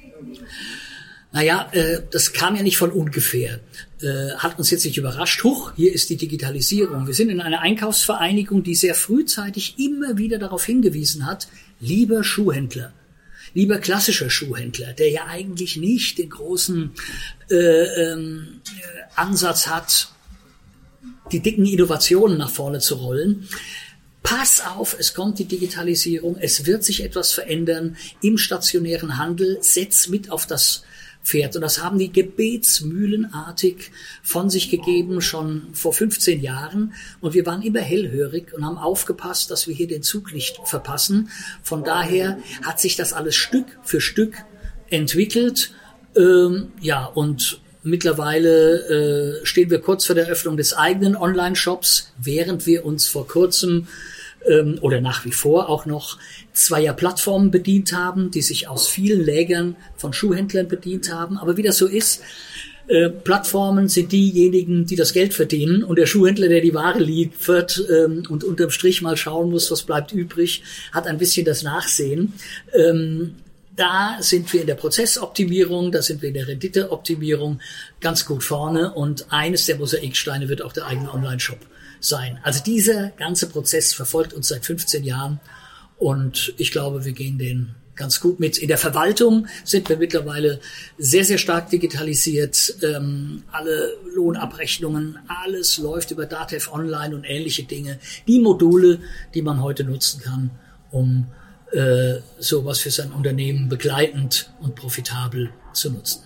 Naja, 1.30 1.68
äh, 1.72 2.02
das 2.10 2.32
kam 2.32 2.56
ja 2.56 2.62
nicht 2.62 2.78
von 2.78 2.90
ungefähr. 2.90 3.60
Äh, 4.00 4.32
hat 4.38 4.58
uns 4.58 4.70
jetzt 4.70 4.84
nicht 4.84 4.96
überrascht. 4.96 5.44
Huch, 5.44 5.72
hier 5.76 5.92
ist 5.92 6.08
die 6.08 6.16
Digitalisierung. 6.16 7.06
Wir 7.06 7.14
sind 7.14 7.28
in 7.28 7.40
einer 7.40 7.60
Einkaufsvereinigung, 7.60 8.62
die 8.62 8.74
sehr 8.74 8.94
frühzeitig 8.94 9.78
immer 9.78 10.16
wieder 10.16 10.38
darauf 10.38 10.64
hingewiesen 10.64 11.26
hat, 11.26 11.48
lieber 11.80 12.24
Schuhhändler, 12.24 12.92
lieber 13.52 13.78
klassischer 13.78 14.30
Schuhhändler, 14.30 14.94
der 14.94 15.10
ja 15.10 15.26
eigentlich 15.26 15.76
nicht 15.76 16.18
den 16.18 16.30
großen 16.30 16.92
äh, 17.50 17.54
ähm, 17.54 18.60
Ansatz 19.14 19.66
hat, 19.66 20.08
die 21.30 21.40
dicken 21.40 21.66
Innovationen 21.66 22.38
nach 22.38 22.50
vorne 22.50 22.78
zu 22.78 22.94
rollen. 22.94 23.48
Pass 24.22 24.62
auf, 24.64 24.96
es 24.98 25.14
kommt 25.14 25.38
die 25.38 25.44
Digitalisierung, 25.44 26.36
es 26.38 26.66
wird 26.66 26.84
sich 26.84 27.02
etwas 27.02 27.32
verändern 27.32 27.96
im 28.22 28.38
stationären 28.38 29.18
Handel, 29.18 29.58
setz 29.60 30.08
mit 30.08 30.30
auf 30.30 30.46
das 30.46 30.84
Pferd. 31.22 31.56
Und 31.56 31.62
das 31.62 31.82
haben 31.82 31.98
die 31.98 32.12
gebetsmühlenartig 32.12 33.90
von 34.22 34.48
sich 34.50 34.70
gegeben, 34.70 35.20
schon 35.20 35.68
vor 35.72 35.92
15 35.92 36.40
Jahren. 36.40 36.94
Und 37.20 37.34
wir 37.34 37.44
waren 37.46 37.62
immer 37.62 37.80
hellhörig 37.80 38.54
und 38.54 38.64
haben 38.64 38.78
aufgepasst, 38.78 39.50
dass 39.50 39.68
wir 39.68 39.74
hier 39.74 39.88
den 39.88 40.02
Zug 40.02 40.32
nicht 40.32 40.58
verpassen. 40.64 41.30
Von 41.62 41.84
daher 41.84 42.38
hat 42.62 42.80
sich 42.80 42.96
das 42.96 43.12
alles 43.12 43.36
Stück 43.36 43.66
für 43.82 44.00
Stück 44.00 44.36
entwickelt. 44.90 45.72
Ähm, 46.16 46.72
ja, 46.80 47.04
und 47.04 47.60
mittlerweile 47.82 49.40
äh, 49.42 49.46
stehen 49.46 49.70
wir 49.70 49.80
kurz 49.80 50.06
vor 50.06 50.14
der 50.14 50.28
Öffnung 50.28 50.56
des 50.56 50.74
eigenen 50.74 51.16
Online-Shops, 51.16 52.12
während 52.18 52.66
wir 52.66 52.84
uns 52.84 53.06
vor 53.06 53.26
kurzem 53.26 53.86
ähm, 54.46 54.78
oder 54.80 55.00
nach 55.00 55.24
wie 55.24 55.32
vor 55.32 55.68
auch 55.68 55.86
noch 55.86 56.18
zweier 56.52 56.92
Plattformen 56.92 57.50
bedient 57.50 57.92
haben, 57.92 58.30
die 58.30 58.42
sich 58.42 58.68
aus 58.68 58.88
vielen 58.88 59.24
Lägern 59.24 59.76
von 59.96 60.12
Schuhhändlern 60.12 60.68
bedient 60.68 61.12
haben. 61.12 61.38
Aber 61.38 61.56
wie 61.56 61.62
das 61.62 61.76
so 61.76 61.86
ist, 61.86 62.22
äh, 62.88 63.10
Plattformen 63.10 63.88
sind 63.88 64.12
diejenigen, 64.12 64.86
die 64.86 64.96
das 64.96 65.12
Geld 65.12 65.34
verdienen 65.34 65.84
und 65.84 65.98
der 65.98 66.06
Schuhhändler, 66.06 66.48
der 66.48 66.62
die 66.62 66.72
Ware 66.72 67.00
liefert 67.00 67.84
ähm, 67.90 68.24
und 68.28 68.44
unterm 68.44 68.70
Strich 68.70 69.02
mal 69.02 69.16
schauen 69.16 69.50
muss, 69.50 69.70
was 69.70 69.82
bleibt 69.82 70.12
übrig, 70.12 70.62
hat 70.92 71.06
ein 71.06 71.18
bisschen 71.18 71.44
das 71.44 71.62
Nachsehen. 71.62 72.32
Ähm, 72.74 73.34
da 73.76 74.16
sind 74.20 74.52
wir 74.52 74.62
in 74.62 74.66
der 74.66 74.74
Prozessoptimierung, 74.74 75.92
da 75.92 76.02
sind 76.02 76.22
wir 76.22 76.30
in 76.30 76.34
der 76.34 76.48
Renditeoptimierung 76.48 77.60
ganz 78.00 78.24
gut 78.24 78.42
vorne 78.42 78.92
und 78.94 79.26
eines 79.30 79.66
der 79.66 79.76
Mosaiksteine 79.76 80.48
wird 80.48 80.62
auch 80.62 80.72
der 80.72 80.86
eigene 80.86 81.12
Online-Shop 81.12 81.58
sein. 82.00 82.38
Also 82.42 82.62
dieser 82.62 83.10
ganze 83.10 83.48
Prozess 83.48 83.92
verfolgt 83.92 84.32
uns 84.32 84.48
seit 84.48 84.64
15 84.64 85.04
Jahren 85.04 85.40
und 85.96 86.54
ich 86.58 86.70
glaube, 86.70 87.04
wir 87.04 87.12
gehen 87.12 87.38
den 87.38 87.74
ganz 87.98 88.20
gut 88.20 88.40
mit. 88.40 88.56
In 88.56 88.68
der 88.68 88.78
Verwaltung 88.78 89.46
sind 89.64 89.88
wir 89.88 89.98
mittlerweile 89.98 90.60
sehr, 90.96 91.24
sehr 91.24 91.36
stark 91.36 91.68
digitalisiert. 91.68 92.76
Ähm, 92.82 93.42
alle 93.50 93.94
Lohnabrechnungen, 94.14 95.18
alles 95.26 95.76
läuft 95.78 96.12
über 96.12 96.24
Datev 96.24 96.72
Online 96.72 97.14
und 97.14 97.24
ähnliche 97.24 97.64
Dinge. 97.64 97.98
Die 98.26 98.38
Module, 98.38 99.00
die 99.34 99.42
man 99.42 99.60
heute 99.60 99.84
nutzen 99.84 100.22
kann, 100.22 100.50
um 100.90 101.26
äh, 101.72 102.20
sowas 102.38 102.78
für 102.78 102.90
sein 102.90 103.12
Unternehmen 103.12 103.68
begleitend 103.68 104.50
und 104.60 104.74
profitabel 104.74 105.50
zu 105.74 105.90
nutzen. 105.90 106.22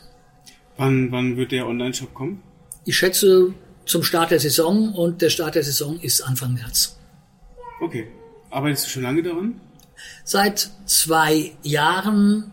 Wann, 0.77 1.11
wann 1.11 1.37
wird 1.37 1.53
der 1.53 1.67
Online-Shop 1.67 2.15
kommen? 2.15 2.43
Ich 2.85 2.97
schätze 2.97 3.55
zum 3.85 4.03
Start 4.03 4.31
der 4.31 4.41
Saison 4.41 4.95
und 4.95 5.23
der 5.23 5.31
Start 5.31 5.55
der 5.55 5.63
Saison 5.63 5.99
ist 6.01 6.21
Anfang 6.21 6.55
März. 6.55 6.97
Okay. 7.81 8.09
Arbeitest 8.51 8.87
du 8.87 8.91
schon 8.91 9.03
lange 9.03 9.23
daran? 9.23 9.61
Seit 10.25 10.71
zwei 10.85 11.53
Jahren 11.63 12.53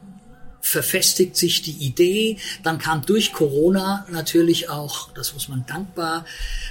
verfestigt 0.61 1.35
sich 1.35 1.61
die 1.61 1.85
Idee. 1.85 2.37
Dann 2.63 2.77
kam 2.77 3.05
durch 3.05 3.33
Corona 3.33 4.05
natürlich 4.11 4.69
auch, 4.69 5.11
das 5.13 5.33
muss 5.33 5.47
man 5.47 5.65
dankbar 5.65 6.25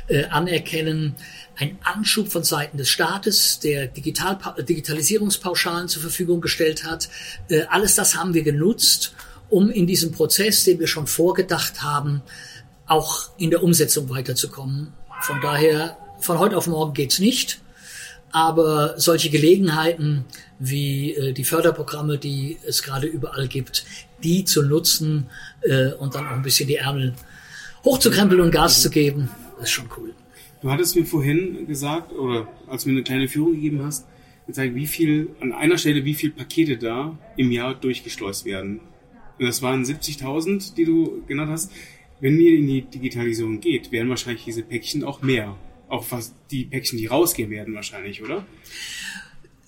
äh, 0.09 0.25
anerkennen, 0.25 1.14
ein 1.57 1.79
Anschub 1.83 2.31
von 2.31 2.44
Seiten 2.44 2.79
des 2.79 2.88
Staates, 2.88 3.59
der 3.59 3.88
Digital 3.88 4.38
Digitalisierungspauschalen 4.59 5.88
zur 5.88 6.03
Verfügung 6.03 6.40
gestellt 6.40 6.85
hat. 6.85 7.09
Äh, 7.49 7.62
alles 7.68 7.97
das 7.97 8.16
haben 8.16 8.35
wir 8.35 8.42
genutzt, 8.42 9.14
um 9.51 9.71
in 9.71 9.87
diesem 9.87 10.12
Prozess, 10.12 10.64
den 10.64 10.79
wir 10.79 10.87
schon 10.87 11.07
vorgedacht 11.07 11.83
haben, 11.83 12.23
auch 12.88 13.31
in 13.37 13.51
der 13.51 13.62
Umsetzung 13.62 14.09
weiterzukommen. 14.11 14.92
Von 15.22 15.40
daher, 15.40 15.96
von 16.18 16.38
heute 16.38 16.57
auf 16.57 16.66
morgen 16.66 16.94
geht's 16.94 17.18
nicht. 17.18 17.61
Aber 18.31 18.98
solche 18.98 19.31
Gelegenheiten 19.31 20.24
wie 20.59 21.14
äh, 21.14 21.33
die 21.33 21.44
Förderprogramme, 21.44 22.18
die 22.18 22.59
es 22.66 22.83
gerade 22.83 23.07
überall 23.07 23.48
gibt, 23.48 23.87
die 24.22 24.44
zu 24.44 24.62
nutzen 24.62 25.29
äh, 25.62 25.92
und 25.92 26.14
dann 26.14 26.27
auch 26.27 26.33
ein 26.33 26.42
bisschen 26.42 26.68
die 26.68 26.77
Ärmel 26.77 27.14
hochzukrempeln 27.85 28.40
und 28.40 28.51
Gas 28.51 28.83
zu 28.83 28.90
geben, 28.90 29.31
ist 29.62 29.70
schon 29.70 29.88
cool. 29.96 30.14
Du 30.61 30.70
hattest 30.70 30.96
mir 30.96 31.07
vorhin 31.07 31.66
gesagt, 31.66 32.12
oder 32.12 32.48
als 32.66 32.83
du 32.83 32.90
mir 32.90 32.96
eine 32.96 33.05
kleine 33.05 33.29
Führung 33.29 33.55
gegeben 33.55 33.83
hast, 33.83 34.05
gezeigt, 34.46 34.74
wie 34.74 34.87
viel, 34.87 35.31
an 35.40 35.53
einer 35.53 35.79
Stelle, 35.79 36.05
wie 36.05 36.14
viel 36.14 36.31
Pakete 36.31 36.77
da 36.77 37.16
im 37.37 37.53
Jahr 37.53 37.74
durchgeschleust 37.74 38.44
werden. 38.44 38.81
Und 39.38 39.46
das 39.46 39.62
waren 39.62 39.85
70.000, 39.85 40.74
die 40.74 40.85
du 40.85 41.22
genannt 41.29 41.53
hast. 41.53 41.70
Wenn 42.20 42.40
ihr 42.40 42.59
in 42.59 42.66
die 42.66 42.83
Digitalisierung 42.83 43.61
geht, 43.61 43.92
werden 43.92 44.09
wahrscheinlich 44.09 44.44
diese 44.44 44.62
Päckchen 44.62 45.04
auch 45.04 45.22
mehr 45.22 45.57
auch 45.88 46.07
was 46.11 46.35
die 46.50 46.64
Päckchen, 46.64 46.98
die 46.98 47.07
rausgehen 47.07 47.50
werden 47.50 47.74
wahrscheinlich, 47.74 48.22
oder? 48.22 48.46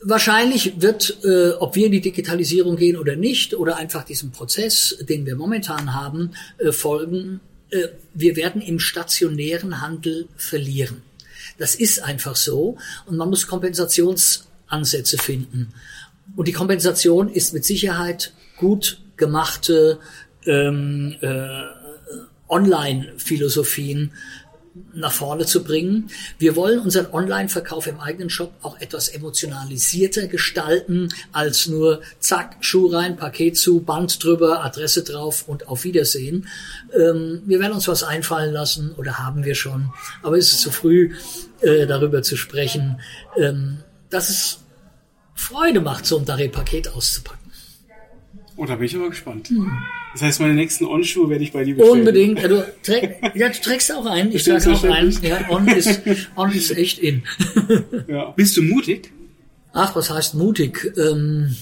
Wahrscheinlich 0.02 0.80
wird, 0.80 1.18
äh, 1.24 1.50
ob 1.50 1.76
wir 1.76 1.86
in 1.86 1.92
die 1.92 2.00
Digitalisierung 2.00 2.76
gehen 2.76 2.96
oder 2.96 3.16
nicht, 3.16 3.54
oder 3.54 3.76
einfach 3.76 4.04
diesem 4.04 4.30
Prozess, 4.30 4.96
den 5.08 5.26
wir 5.26 5.36
momentan 5.36 5.94
haben, 5.94 6.32
äh, 6.58 6.72
folgen, 6.72 7.40
äh, 7.70 7.88
wir 8.14 8.36
werden 8.36 8.62
im 8.62 8.78
stationären 8.78 9.80
Handel 9.80 10.28
verlieren. 10.36 11.02
Das 11.58 11.74
ist 11.74 12.02
einfach 12.02 12.36
so. 12.36 12.78
Und 13.06 13.18
man 13.18 13.28
muss 13.28 13.46
Kompensationsansätze 13.46 15.18
finden. 15.18 15.74
Und 16.34 16.48
die 16.48 16.52
Kompensation 16.52 17.28
ist 17.28 17.52
mit 17.52 17.64
Sicherheit 17.64 18.32
gut 18.56 19.02
gemachte 19.16 19.98
ähm, 20.46 21.16
äh, 21.20 21.79
Online-Philosophien 22.50 24.12
nach 24.92 25.12
vorne 25.12 25.46
zu 25.46 25.64
bringen. 25.64 26.10
Wir 26.38 26.54
wollen 26.56 26.78
unseren 26.78 27.12
Online-Verkauf 27.12 27.86
im 27.86 27.98
eigenen 28.00 28.30
Shop 28.30 28.52
auch 28.62 28.80
etwas 28.80 29.08
emotionalisierter 29.08 30.28
gestalten 30.28 31.08
als 31.32 31.66
nur 31.66 32.02
zack, 32.20 32.56
Schuh 32.60 32.86
rein, 32.86 33.16
Paket 33.16 33.56
zu, 33.56 33.80
Band 33.80 34.22
drüber, 34.22 34.64
Adresse 34.64 35.02
drauf 35.02 35.48
und 35.48 35.68
auf 35.68 35.84
Wiedersehen. 35.84 36.46
Ähm, 36.94 37.42
wir 37.46 37.58
werden 37.58 37.72
uns 37.72 37.88
was 37.88 38.04
einfallen 38.04 38.52
lassen 38.52 38.92
oder 38.96 39.18
haben 39.18 39.44
wir 39.44 39.54
schon, 39.54 39.92
aber 40.22 40.38
es 40.38 40.52
ist 40.52 40.60
zu 40.60 40.70
früh, 40.70 41.14
äh, 41.60 41.86
darüber 41.86 42.22
zu 42.22 42.36
sprechen, 42.36 43.00
ähm, 43.36 43.78
dass 44.08 44.30
es 44.30 44.58
Freude 45.34 45.80
macht, 45.80 46.06
so 46.06 46.18
ein 46.18 46.24
Daré-Paket 46.26 46.88
auszupacken. 46.88 47.50
Oh, 48.56 48.66
da 48.66 48.76
bin 48.76 48.84
ich 48.84 48.94
aber 48.94 49.08
gespannt. 49.08 49.48
Hm. 49.48 49.70
Das 50.12 50.22
heißt, 50.22 50.40
meine 50.40 50.54
nächsten 50.54 50.86
On-Schuhe 50.86 51.30
werde 51.30 51.44
ich 51.44 51.52
bei 51.52 51.62
dir 51.64 51.76
bestellen. 51.76 52.00
Unbedingt. 52.00 52.40
Ja, 52.40 52.48
du, 52.48 52.66
träg, 52.82 53.16
ja, 53.34 53.48
du 53.48 53.60
trägst 53.60 53.92
auch 53.92 54.06
ein. 54.06 54.32
Ich 54.32 54.44
trage 54.44 54.72
auch 54.72 54.84
ein. 54.84 55.16
Ja, 55.22 55.48
On 55.48 55.68
ist, 55.68 56.00
On 56.36 56.50
ist 56.52 56.70
echt 56.72 56.98
in. 56.98 57.22
ja. 58.08 58.30
Bist 58.36 58.56
du 58.56 58.62
mutig? 58.62 59.12
Ach, 59.72 59.94
was 59.94 60.10
heißt 60.10 60.34
mutig? 60.34 60.92
Ähm, 60.96 61.54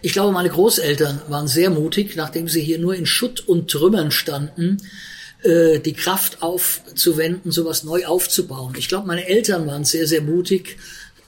ich 0.00 0.12
glaube, 0.12 0.32
meine 0.32 0.50
Großeltern 0.50 1.22
waren 1.28 1.48
sehr 1.48 1.70
mutig, 1.70 2.16
nachdem 2.16 2.48
sie 2.48 2.62
hier 2.62 2.78
nur 2.78 2.94
in 2.94 3.06
Schutt 3.06 3.46
und 3.46 3.70
Trümmern 3.70 4.10
standen, 4.10 4.78
äh, 5.42 5.78
die 5.80 5.92
Kraft 5.92 6.42
aufzuwenden, 6.42 7.52
sowas 7.52 7.84
neu 7.84 8.06
aufzubauen. 8.06 8.74
Ich 8.78 8.88
glaube, 8.88 9.06
meine 9.06 9.26
Eltern 9.26 9.66
waren 9.66 9.84
sehr, 9.84 10.06
sehr 10.06 10.22
mutig, 10.22 10.78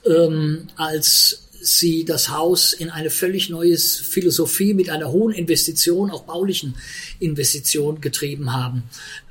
ähm, 0.05 0.67
als 0.75 1.46
sie 1.67 2.05
das 2.05 2.29
Haus 2.29 2.73
in 2.73 2.89
eine 2.89 3.09
völlig 3.09 3.49
neue 3.49 3.77
Philosophie 3.77 4.73
mit 4.73 4.89
einer 4.89 5.11
hohen 5.11 5.33
Investition, 5.33 6.11
auch 6.11 6.23
baulichen 6.23 6.75
Investition 7.19 8.01
getrieben 8.01 8.53
haben. 8.53 8.83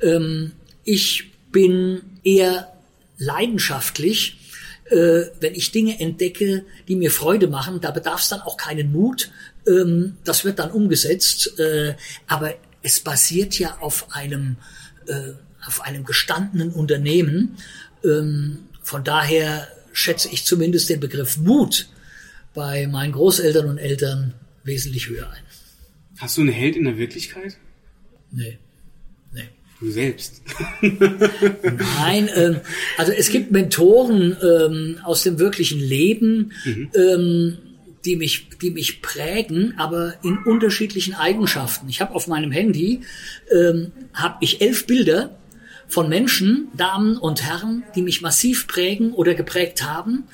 Ähm, 0.02 0.52
ich 0.84 1.32
bin 1.50 2.02
eher 2.22 2.72
leidenschaftlich, 3.18 4.38
äh, 4.90 5.22
wenn 5.40 5.54
ich 5.54 5.72
Dinge 5.72 5.98
entdecke, 5.98 6.64
die 6.88 6.96
mir 6.96 7.10
Freude 7.10 7.48
machen. 7.48 7.80
Da 7.80 7.90
bedarf 7.90 8.22
es 8.22 8.28
dann 8.28 8.42
auch 8.42 8.56
keinen 8.56 8.92
Mut. 8.92 9.30
Ähm, 9.66 10.16
das 10.24 10.44
wird 10.44 10.58
dann 10.58 10.70
umgesetzt. 10.70 11.58
Äh, 11.58 11.94
aber 12.26 12.54
es 12.82 13.00
basiert 13.00 13.58
ja 13.58 13.78
auf 13.80 14.14
einem, 14.14 14.56
äh, 15.06 15.32
auf 15.66 15.80
einem 15.80 16.04
gestandenen 16.04 16.70
Unternehmen. 16.70 17.56
Ähm, 18.04 18.58
von 18.82 19.02
daher 19.02 19.66
schätze 19.92 20.28
ich 20.30 20.44
zumindest 20.44 20.90
den 20.90 21.00
Begriff 21.00 21.38
Mut 21.38 21.88
bei 22.56 22.88
meinen 22.88 23.12
Großeltern 23.12 23.68
und 23.68 23.78
Eltern 23.78 24.34
wesentlich 24.64 25.08
höher 25.08 25.30
ein. 25.30 25.42
Hast 26.18 26.38
du 26.38 26.40
einen 26.40 26.50
Held 26.50 26.74
in 26.74 26.84
der 26.84 26.96
Wirklichkeit? 26.96 27.58
Nee. 28.32 28.58
Nee. 29.32 29.42
Du 29.78 29.90
selbst? 29.90 30.42
Nein, 30.80 32.30
ähm, 32.34 32.60
also 32.96 33.12
es 33.12 33.28
gibt 33.28 33.52
Mentoren 33.52 34.36
ähm, 34.42 34.98
aus 35.04 35.22
dem 35.22 35.38
wirklichen 35.38 35.78
Leben, 35.78 36.52
mhm. 36.64 36.90
ähm, 36.96 37.58
die 38.06 38.16
mich, 38.16 38.48
die 38.62 38.70
mich 38.70 39.02
prägen, 39.02 39.74
aber 39.76 40.14
in 40.24 40.38
unterschiedlichen 40.38 41.14
Eigenschaften. 41.14 41.88
Ich 41.90 42.00
habe 42.00 42.14
auf 42.14 42.26
meinem 42.26 42.52
Handy 42.52 43.02
ähm, 43.52 43.92
habe 44.14 44.38
ich 44.40 44.62
elf 44.62 44.86
Bilder 44.86 45.38
von 45.88 46.08
Menschen, 46.08 46.68
Damen 46.74 47.18
und 47.18 47.44
Herren, 47.44 47.84
die 47.94 48.02
mich 48.02 48.22
massiv 48.22 48.66
prägen 48.66 49.12
oder 49.12 49.34
geprägt 49.34 49.84
haben 49.84 50.24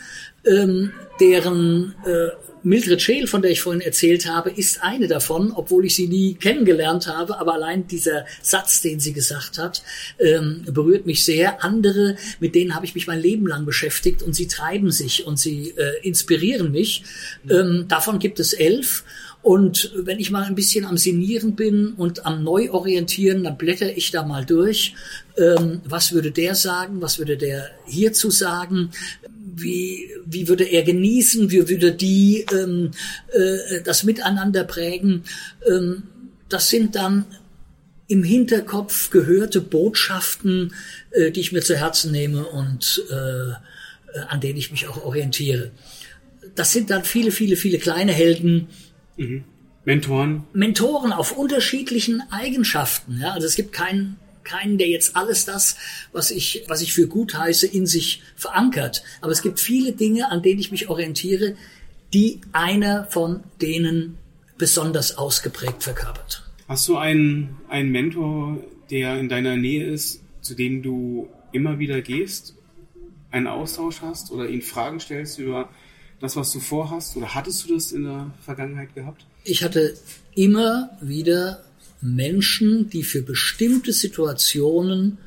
ähm, 0.45 0.93
deren 1.21 1.95
äh, 2.05 2.31
Mildred 2.65 3.03
Scheel, 3.03 3.27
von 3.27 3.43
der 3.43 3.51
ich 3.51 3.61
vorhin 3.61 3.81
erzählt 3.81 4.27
habe, 4.27 4.51
ist 4.51 4.83
eine 4.83 5.09
davon, 5.09 5.53
obwohl 5.53 5.85
ich 5.85 5.97
sie 5.97 6.07
nie 6.07 6.35
kennengelernt 6.35 7.09
habe. 7.09 7.39
Aber 7.39 7.55
allein 7.55 7.89
dieser 7.89 8.25
Satz, 8.41 8.81
den 8.81 9.01
sie 9.01 9.13
gesagt 9.13 9.59
hat, 9.59 9.83
ähm, 10.21 10.65
berührt 10.71 11.05
mich 11.05 11.25
sehr. 11.25 11.65
Andere, 11.65 12.17
mit 12.39 12.55
denen 12.55 12.75
habe 12.75 12.87
ich 12.87 12.95
mich 12.95 13.07
mein 13.07 13.21
Leben 13.21 13.47
lang 13.47 13.65
beschäftigt 13.65 14.23
und 14.23 14.35
sie 14.35 14.47
treiben 14.47 14.93
sich 14.93 15.27
und 15.27 15.39
sie 15.39 15.71
äh, 15.77 16.07
inspirieren 16.07 16.71
mich. 16.71 17.03
Ähm, 17.51 17.87
davon 17.89 18.19
gibt 18.19 18.39
es 18.39 18.53
elf. 18.53 19.05
Und 19.43 19.93
wenn 19.97 20.21
ich 20.21 20.31
mal 20.31 20.45
ein 20.45 20.55
bisschen 20.55 20.85
am 20.85 20.97
Sinieren 20.97 21.57
bin 21.57 21.95
und 21.95 22.25
am 22.27 22.45
Neuorientieren, 22.45 23.43
dann 23.43 23.59
blätter 23.59 23.97
ich 23.97 24.13
da 24.13 24.25
mal 24.25 24.45
durch. 24.45 24.95
Ähm, 25.37 25.81
was 25.85 26.13
würde 26.13 26.31
der 26.31 26.55
sagen? 26.55 27.01
Was 27.01 27.19
würde 27.19 27.37
der 27.37 27.71
hierzu 27.87 28.31
sagen? 28.31 28.91
Wie, 29.55 30.11
wie 30.25 30.49
würde 30.49 30.65
er 30.65 30.83
genießen, 30.83 31.51
wie 31.51 31.69
würde 31.69 31.93
die 31.93 32.47
ähm, 32.53 32.91
äh, 33.33 33.83
das 33.83 34.05
Miteinander 34.05 34.65
prägen. 34.65 35.25
Ähm, 35.69 36.05
das 36.49 36.71
sind 36.71 36.97
dann 36.97 37.27
im 38.09 38.25
Hinterkopf 38.25 39.11
gehörte 39.11 39.61
Botschaften, 39.61 40.75
äh, 41.11 41.31
die 41.31 41.41
ich 41.41 41.53
mir 41.53 41.63
zu 41.63 41.77
Herzen 41.77 42.13
nehme 42.13 42.45
und 42.45 43.03
äh, 43.11 44.19
an 44.29 44.41
denen 44.41 44.59
ich 44.59 44.71
mich 44.71 44.89
auch 44.89 45.05
orientiere. 45.05 45.71
Das 46.55 46.73
sind 46.73 46.91
dann 46.91 47.05
viele, 47.05 47.31
viele, 47.31 47.57
viele 47.57 47.79
kleine 47.79 48.13
Helden. 48.13 48.69
Mhm. 49.17 49.45
Mentoren. 49.85 50.45
Mentoren 50.53 51.13
auf 51.13 51.37
unterschiedlichen 51.37 52.23
Eigenschaften. 52.31 53.19
Ja? 53.21 53.33
Also 53.33 53.47
es 53.47 53.57
gibt 53.57 53.73
keinen 53.73 54.19
keinen, 54.45 54.79
der 54.79 54.89
jetzt 54.89 55.17
alles 55.17 55.45
das, 55.45 55.77
was 56.13 56.31
ich, 56.31 56.65
was 56.69 56.83
ich 56.83 56.93
für 56.93 57.07
gut 57.07 57.35
heiße, 57.35 57.67
in 57.67 57.87
sich 57.87 58.23
verankert. 58.37 59.03
Aber 59.21 59.33
es 59.33 59.43
gibt 59.43 59.61
viele 59.61 59.93
Dinge, 59.93 60.31
an 60.31 60.43
denen 60.43 60.61
ich 60.61 60.71
mich 60.71 60.89
orientiere, 60.89 61.57
die 62.13 62.41
einer 62.53 63.07
von 63.07 63.43
denen 63.61 64.19
besonders 64.59 65.17
ausgeprägt 65.19 65.83
verkörpert. 65.83 66.45
Hast 66.69 66.87
du 66.89 66.97
einen, 66.97 67.57
einen 67.69 67.91
Mentor, 67.91 68.59
der 68.91 69.19
in 69.19 69.29
deiner 69.29 69.57
Nähe 69.57 69.87
ist, 69.87 70.23
zu 70.41 70.55
dem 70.55 70.83
du 70.83 71.29
immer 71.53 71.79
wieder 71.79 72.01
gehst, 72.01 72.55
einen 73.31 73.47
Austausch 73.47 74.03
hast 74.03 74.31
oder 74.31 74.49
ihn 74.49 74.63
Fragen 74.63 75.01
stellst 75.01 75.39
über 75.39 75.69
das, 76.21 76.37
was 76.37 76.53
du 76.53 76.61
vorhast? 76.61 77.17
Oder 77.17 77.35
hattest 77.35 77.69
du 77.69 77.75
das 77.75 77.93
in 77.93 78.05
der 78.05 78.31
Vergangenheit 78.45 78.95
gehabt? 78.95 79.27
Ich 79.45 79.65
hatte 79.65 79.95
immer 80.35 80.97
wieder 81.01 81.65
Menschen, 82.03 82.91
die 82.91 83.03
für 83.03 83.23
bestimmte 83.23 83.93
Situationen 83.93 85.19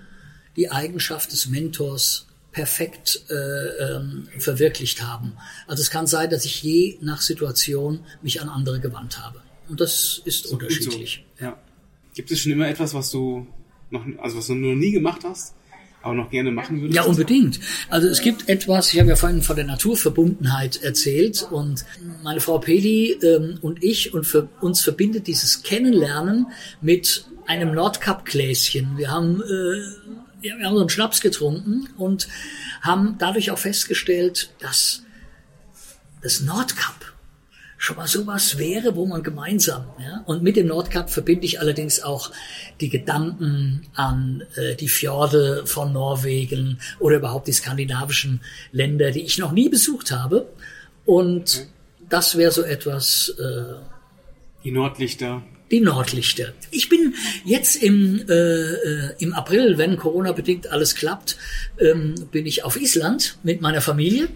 die 0.55 0.71
Eigenschaft 0.71 1.31
des 1.31 1.47
Mentors 1.47 2.27
perfekt 2.51 3.25
äh, 3.29 3.33
ähm, 3.33 4.29
verwirklicht 4.39 5.03
haben. 5.03 5.33
Also 5.67 5.81
es 5.81 5.89
kann 5.89 6.07
sein, 6.07 6.29
dass 6.29 6.45
ich 6.45 6.63
je 6.63 6.97
nach 7.01 7.21
Situation 7.21 7.99
mich 8.21 8.41
an 8.41 8.47
andere 8.47 8.79
gewandt 8.79 9.19
habe. 9.19 9.41
Und 9.67 9.81
das 9.81 10.21
ist 10.23 10.47
so 10.47 10.53
unterschiedlich. 10.53 11.25
So. 11.37 11.45
Ja. 11.45 11.59
Gibt 12.13 12.31
es 12.31 12.39
schon 12.39 12.53
immer 12.53 12.69
etwas, 12.69 12.93
was 12.93 13.11
du 13.11 13.47
noch, 13.89 14.05
also 14.19 14.37
was 14.37 14.47
du 14.47 14.55
noch 14.55 14.75
nie 14.75 14.91
gemacht 14.91 15.21
hast, 15.25 15.53
aber 16.05 16.13
noch 16.13 16.29
gerne 16.29 16.51
machen 16.51 16.81
würdest? 16.81 16.95
Ja, 16.95 17.03
unbedingt. 17.03 17.59
Also 17.89 18.07
es 18.07 18.21
gibt 18.21 18.47
etwas, 18.47 18.93
ich 18.93 18.99
habe 18.99 19.09
ja 19.09 19.15
vorhin 19.15 19.41
von 19.41 19.55
der 19.55 19.65
Naturverbundenheit 19.65 20.83
erzählt 20.83 21.47
und 21.49 21.83
meine 22.23 22.39
Frau 22.39 22.59
Peli 22.59 23.17
ähm, 23.23 23.57
und 23.61 23.83
ich 23.83 24.13
und 24.13 24.23
für 24.23 24.47
uns 24.61 24.81
verbindet 24.81 25.25
dieses 25.25 25.63
Kennenlernen 25.63 26.45
mit 26.79 27.25
einem 27.47 27.73
Nordkap-Gläschen. 27.73 28.97
Wir 28.97 29.09
haben, 29.09 29.41
äh, 29.41 30.41
wir 30.41 30.63
haben 30.63 30.75
so 30.75 30.81
einen 30.81 30.89
Schnaps 30.89 31.21
getrunken 31.21 31.89
und 31.97 32.27
haben 32.81 33.15
dadurch 33.17 33.49
auch 33.49 33.57
festgestellt, 33.57 34.51
dass 34.59 35.01
das 36.21 36.41
Nordkap 36.41 37.14
schon 37.77 37.97
mal 37.97 38.07
sowas 38.07 38.57
wäre, 38.57 38.95
wo 38.95 39.05
man 39.05 39.21
gemeinsam, 39.21 39.85
ja, 39.99 40.23
und 40.25 40.43
mit 40.43 40.55
dem 40.55 40.67
Nordkap 40.67 41.09
verbinde 41.09 41.45
ich 41.45 41.59
allerdings 41.59 42.01
auch 42.01 42.31
die 42.79 42.89
Gedanken 42.89 43.87
an 43.93 44.43
äh, 44.55 44.75
die 44.75 44.87
Fjorde 44.87 45.63
von 45.65 45.93
Norwegen 45.93 46.79
oder 46.99 47.17
überhaupt 47.17 47.47
die 47.47 47.53
skandinavischen 47.53 48.41
Länder, 48.71 49.11
die 49.11 49.23
ich 49.23 49.37
noch 49.37 49.51
nie 49.51 49.69
besucht 49.69 50.11
habe. 50.11 50.47
Und 51.05 51.67
das 52.09 52.37
wäre 52.37 52.51
so 52.51 52.63
etwas. 52.63 53.29
Äh, 53.39 53.75
die 54.63 54.71
Nordlichter. 54.71 55.43
Die 55.71 55.81
Nordlichter. 55.81 56.53
Ich 56.71 56.89
bin 56.89 57.15
jetzt 57.43 57.81
im, 57.81 58.23
äh, 58.29 58.33
äh, 58.33 59.15
im 59.17 59.33
April, 59.33 59.77
wenn 59.77 59.97
Corona 59.97 60.31
bedingt 60.31 60.67
alles 60.67 60.95
klappt, 60.95 61.37
ähm, 61.79 62.15
bin 62.31 62.45
ich 62.45 62.63
auf 62.63 62.79
Island 62.79 63.37
mit 63.43 63.61
meiner 63.61 63.81
Familie. 63.81 64.27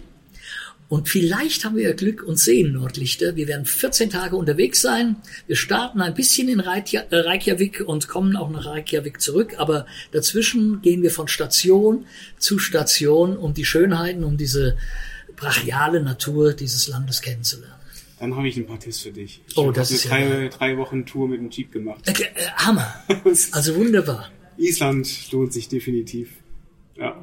Und 0.90 1.08
vielleicht 1.08 1.64
haben 1.64 1.76
wir 1.76 1.84
ja 1.84 1.92
Glück 1.94 2.24
und 2.24 2.36
sehen 2.36 2.72
Nordlichter. 2.72 3.36
Wir 3.36 3.46
werden 3.46 3.64
14 3.64 4.10
Tage 4.10 4.34
unterwegs 4.34 4.82
sein. 4.82 5.14
Wir 5.46 5.54
starten 5.54 6.00
ein 6.00 6.14
bisschen 6.14 6.48
in 6.48 6.58
äh, 6.58 7.16
Reykjavik 7.16 7.84
und 7.86 8.08
kommen 8.08 8.34
auch 8.34 8.50
nach 8.50 8.66
Reykjavik 8.66 9.20
zurück. 9.20 9.54
Aber 9.58 9.86
dazwischen 10.10 10.82
gehen 10.82 11.02
wir 11.02 11.12
von 11.12 11.28
Station 11.28 12.06
zu 12.38 12.58
Station, 12.58 13.36
um 13.36 13.54
die 13.54 13.64
Schönheiten, 13.64 14.24
um 14.24 14.36
diese 14.36 14.76
brachiale 15.36 16.02
Natur 16.02 16.54
dieses 16.54 16.88
Landes 16.88 17.22
kennenzulernen. 17.22 17.76
Dann 18.18 18.34
habe 18.34 18.48
ich 18.48 18.56
ein 18.56 18.66
paar 18.66 18.80
Tipps 18.80 18.98
für 18.98 19.12
dich. 19.12 19.42
Ich 19.46 19.56
oh, 19.56 19.70
das 19.70 19.92
ist 19.92 20.10
eine 20.10 20.28
drei, 20.28 20.42
ja 20.42 20.48
drei 20.48 20.76
Wochen 20.76 21.06
Tour 21.06 21.28
mit 21.28 21.38
dem 21.38 21.50
Jeep 21.50 21.70
gemacht. 21.70 22.00
Äh, 22.08 22.24
äh, 22.24 22.46
Hammer. 22.56 22.92
Also 23.52 23.76
wunderbar. 23.76 24.28
Island 24.56 25.30
lohnt 25.30 25.52
sich 25.52 25.68
definitiv. 25.68 26.30
Ja. 26.96 27.16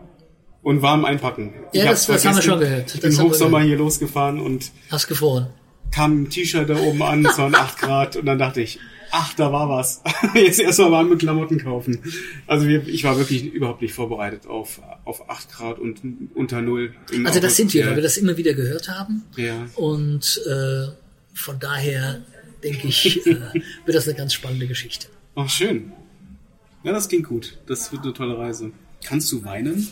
Und 0.68 0.82
warm 0.82 1.06
einpacken. 1.06 1.54
Ja, 1.72 1.86
ich 1.86 1.90
das, 1.92 2.08
das 2.08 2.26
haben 2.26 2.36
wir 2.36 2.42
schon 2.42 2.60
gehört. 2.60 2.94
Ich 2.94 3.00
bin 3.00 3.18
Hochsommer 3.18 3.62
hier 3.62 3.78
losgefahren 3.78 4.42
und 4.42 4.70
Hast 4.92 5.08
gefroren. 5.08 5.48
kam 5.92 6.24
ein 6.24 6.30
T-Shirt 6.30 6.70
da 6.70 6.76
oben 6.76 7.02
an, 7.04 7.26
es 7.26 7.38
waren 7.38 7.56
8 7.56 7.80
Grad 7.80 8.18
und 8.18 8.26
dann 8.26 8.38
dachte 8.38 8.60
ich, 8.60 8.78
ach, 9.12 9.34
da 9.36 9.54
war 9.54 9.70
was. 9.70 10.02
Jetzt 10.36 10.60
erstmal 10.60 10.92
warme 10.92 11.16
Klamotten 11.16 11.64
kaufen. 11.64 12.04
Also 12.48 12.68
wir, 12.68 12.86
ich 12.86 13.06
war 13.06 13.18
wirklich 13.18 13.46
überhaupt 13.46 13.82
nicht 13.82 13.94
vorbereitet 13.94 14.46
auf, 14.46 14.82
auf 15.06 15.30
8 15.30 15.54
Grad 15.54 15.80
und 15.80 16.02
unter 16.36 16.62
Null. 16.62 16.94
Also 17.24 17.40
das 17.40 17.56
sind 17.56 17.74
wir, 17.74 17.88
weil 17.88 17.96
wir 17.96 18.04
das 18.04 18.18
immer 18.18 18.36
wieder 18.36 18.54
gehört 18.54 18.90
haben. 18.90 19.24
Ja. 19.38 19.68
Und 19.76 20.42
äh, 20.50 20.88
von 21.34 21.60
daher 21.62 22.26
denke 22.62 22.90
ich, 22.90 23.26
äh, 23.26 23.38
wird 23.86 23.96
das 23.96 24.06
eine 24.06 24.18
ganz 24.18 24.34
spannende 24.34 24.68
Geschichte. 24.68 25.08
Ach, 25.34 25.50
schön. 25.50 25.94
Ja, 26.84 26.92
das 26.92 27.08
klingt 27.08 27.30
gut. 27.30 27.58
Das 27.68 27.90
wird 27.94 28.04
eine 28.04 28.12
tolle 28.12 28.38
Reise. 28.38 28.72
Kannst 29.06 29.32
du 29.32 29.46
weinen? 29.46 29.88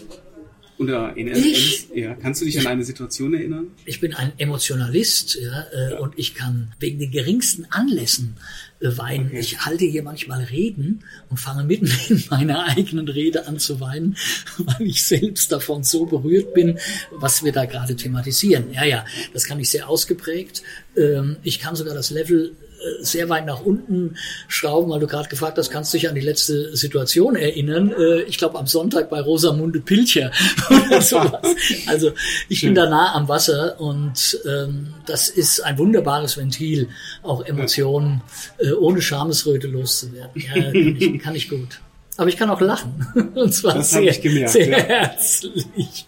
Oder 0.77 1.15
in 1.15 1.27
Ich? 1.27 1.87
Ja, 1.93 2.15
kannst 2.15 2.41
du 2.41 2.45
dich 2.45 2.59
an 2.59 2.67
eine 2.67 2.83
Situation 2.83 3.33
erinnern? 3.33 3.67
Ich 3.85 4.01
bin 4.01 4.13
ein 4.13 4.33
Emotionalist 4.37 5.37
ja, 5.41 5.65
äh, 5.71 5.93
und 5.99 6.13
ich 6.17 6.35
kann 6.35 6.73
wegen 6.79 6.99
den 6.99 7.11
geringsten 7.11 7.65
Anlässen 7.69 8.35
äh, 8.81 8.97
weinen. 8.97 9.27
Okay. 9.27 9.39
Ich 9.39 9.65
halte 9.65 9.85
hier 9.85 10.03
manchmal 10.03 10.43
Reden 10.43 11.03
und 11.29 11.37
fange 11.37 11.63
mitten 11.63 11.89
in 12.09 12.23
meiner 12.29 12.65
eigenen 12.65 13.07
Rede 13.07 13.47
an 13.47 13.57
zu 13.57 13.79
weinen, 13.79 14.17
weil 14.57 14.87
ich 14.87 15.05
selbst 15.05 15.51
davon 15.51 15.83
so 15.83 16.05
berührt 16.05 16.53
bin, 16.53 16.77
was 17.11 17.43
wir 17.43 17.53
da 17.53 17.65
gerade 17.65 17.95
thematisieren. 17.95 18.73
Ja, 18.73 18.83
ja, 18.83 19.05
das 19.33 19.45
kann 19.45 19.59
ich 19.59 19.69
sehr 19.69 19.87
ausgeprägt. 19.87 20.61
Ähm, 20.97 21.37
ich 21.43 21.59
kann 21.59 21.77
sogar 21.77 21.95
das 21.95 22.09
Level 22.09 22.53
sehr 23.01 23.29
weit 23.29 23.45
nach 23.45 23.61
unten 23.61 24.15
schrauben, 24.47 24.89
weil 24.91 24.99
du 24.99 25.07
gerade 25.07 25.29
gefragt 25.29 25.57
hast, 25.57 25.69
kannst 25.69 25.93
du 25.93 25.97
dich 25.97 26.07
an 26.09 26.15
die 26.15 26.21
letzte 26.21 26.75
Situation 26.75 27.35
erinnern? 27.35 27.91
Äh, 27.97 28.21
Ich 28.23 28.37
glaube 28.37 28.57
am 28.57 28.67
Sonntag 28.67 29.09
bei 29.09 29.19
Rosamunde 29.21 29.79
Pilcher 29.79 30.31
oder 30.69 31.01
sowas. 31.01 31.41
Also 31.87 32.11
ich 32.49 32.61
bin 32.61 32.75
da 32.75 32.89
nah 32.89 33.13
am 33.15 33.27
Wasser 33.27 33.79
und 33.79 34.39
ähm, 34.47 34.93
das 35.05 35.29
ist 35.29 35.59
ein 35.61 35.77
wunderbares 35.77 36.37
Ventil, 36.37 36.89
auch 37.23 37.45
Emotionen 37.45 38.21
äh, 38.57 38.71
ohne 38.71 39.01
Schamesröte 39.01 39.67
loszuwerden. 39.67 40.41
Ja, 40.41 40.53
kann, 40.53 40.75
ich, 40.75 41.19
kann 41.21 41.35
ich 41.35 41.49
gut. 41.49 41.79
Aber 42.17 42.29
ich 42.29 42.37
kann 42.37 42.49
auch 42.49 42.61
lachen. 42.61 43.05
Und 43.35 43.53
zwar 43.53 43.73
Das 43.75 43.91
sehr, 43.91 44.03
ich 44.03 44.21
gemerkt, 44.21 44.51
sehr 44.51 44.69
ja. 44.69 44.77
herzlich. 44.77 46.05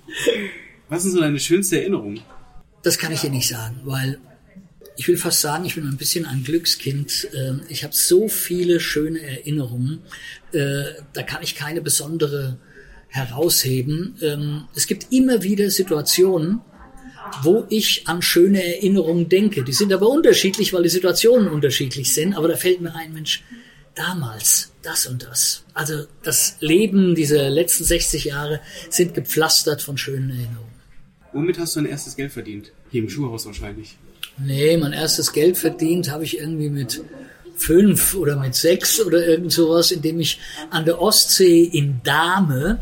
Was 0.90 1.04
ist 1.04 1.14
so 1.14 1.20
deine 1.20 1.40
schönste 1.40 1.80
Erinnerung? 1.82 2.20
Das 2.84 2.98
kann 2.98 3.12
ich 3.12 3.22
dir 3.22 3.30
nicht 3.30 3.50
sagen, 3.50 3.82
weil 3.84 4.18
ich 4.98 5.08
will 5.08 5.18
fast 5.18 5.42
sagen, 5.42 5.66
ich 5.66 5.76
bin 5.76 5.88
ein 5.88 5.98
bisschen 5.98 6.26
ein 6.26 6.44
Glückskind. 6.44 7.28
Ähm, 7.34 7.62
Ich 7.70 7.84
habe 7.84 7.94
so 7.96 8.28
viele 8.28 8.80
schöne 8.80 9.22
Erinnerungen. 9.22 10.00
Äh, 10.52 10.84
Da 11.14 11.24
kann 11.24 11.44
ich 11.44 11.56
keine 11.56 11.82
besondere 11.82 12.58
herausheben. 13.08 14.16
Ähm, 14.22 14.68
Es 14.76 14.88
gibt 14.88 15.08
immer 15.12 15.44
wieder 15.44 15.70
Situationen, 15.70 16.62
wo 17.44 17.66
ich 17.70 18.08
an 18.08 18.22
schöne 18.22 18.64
Erinnerungen 18.64 19.30
denke. 19.30 19.64
Die 19.64 19.74
sind 19.74 19.94
aber 19.94 20.10
unterschiedlich, 20.10 20.74
weil 20.74 20.84
die 20.84 20.90
Situationen 20.90 21.48
unterschiedlich 21.48 22.14
sind. 22.14 22.34
Aber 22.36 22.48
da 22.48 22.56
fällt 22.56 22.82
mir 22.82 22.96
ein, 22.96 23.14
Mensch, 23.14 23.44
damals 23.96 24.72
das 24.82 25.06
und 25.08 25.24
das. 25.24 25.64
Also 25.74 26.06
das 26.24 26.58
Leben 26.60 27.16
dieser 27.16 27.50
letzten 27.50 27.84
60 27.84 28.26
Jahre 28.26 28.62
sind 28.90 29.14
gepflastert 29.14 29.82
von 29.82 29.98
schönen 29.98 30.30
Erinnerungen. 30.30 30.78
Womit 31.34 31.60
hast 31.60 31.76
du 31.76 31.82
dein 31.82 31.90
erstes 31.90 32.16
Geld 32.16 32.32
verdient? 32.32 32.72
Hier 32.90 33.02
im 33.04 33.10
Schuhhaus 33.10 33.46
wahrscheinlich. 33.46 33.98
Nee, 34.38 34.78
mein 34.78 34.94
erstes 34.94 35.34
Geld 35.34 35.58
verdient 35.58 36.12
habe 36.12 36.24
ich 36.24 36.38
irgendwie 36.40 36.70
mit 36.70 37.02
fünf 37.56 38.14
oder 38.16 38.38
mit 38.38 38.54
sechs 38.56 39.02
oder 39.02 39.26
irgend 39.26 39.52
sowas, 39.52 39.92
indem 39.92 40.20
ich 40.20 40.40
an 40.70 40.86
der 40.86 41.02
Ostsee 41.02 41.64
in 41.64 42.02
Dahme 42.04 42.80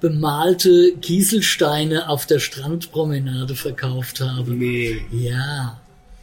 bemalte 0.00 0.92
Kieselsteine 1.00 2.08
auf 2.08 2.26
der 2.26 2.38
Strandpromenade 2.38 3.54
verkauft 3.54 4.20
habe. 4.20 4.52
Nee. 4.52 5.00
Ja, 5.12 5.80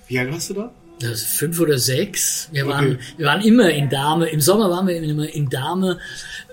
Wie 0.08 0.20
alt 0.20 0.32
warst 0.32 0.50
du 0.50 0.54
da? 0.56 0.72
das 1.02 1.24
fünf 1.24 1.60
oder 1.62 1.78
sechs. 1.78 2.50
Wir 2.52 2.68
waren, 2.68 2.92
Okay. 2.94 3.00
wir 3.18 3.26
waren 3.26 3.42
immer 3.42 3.70
in 3.70 3.90
Dahme. 3.90 4.28
Im 4.30 4.42
Sommer 4.42 4.70
waren 4.70 4.86
wir 4.88 5.02
immer 5.02 5.30
in 5.30 5.50
Dahme 5.50 5.98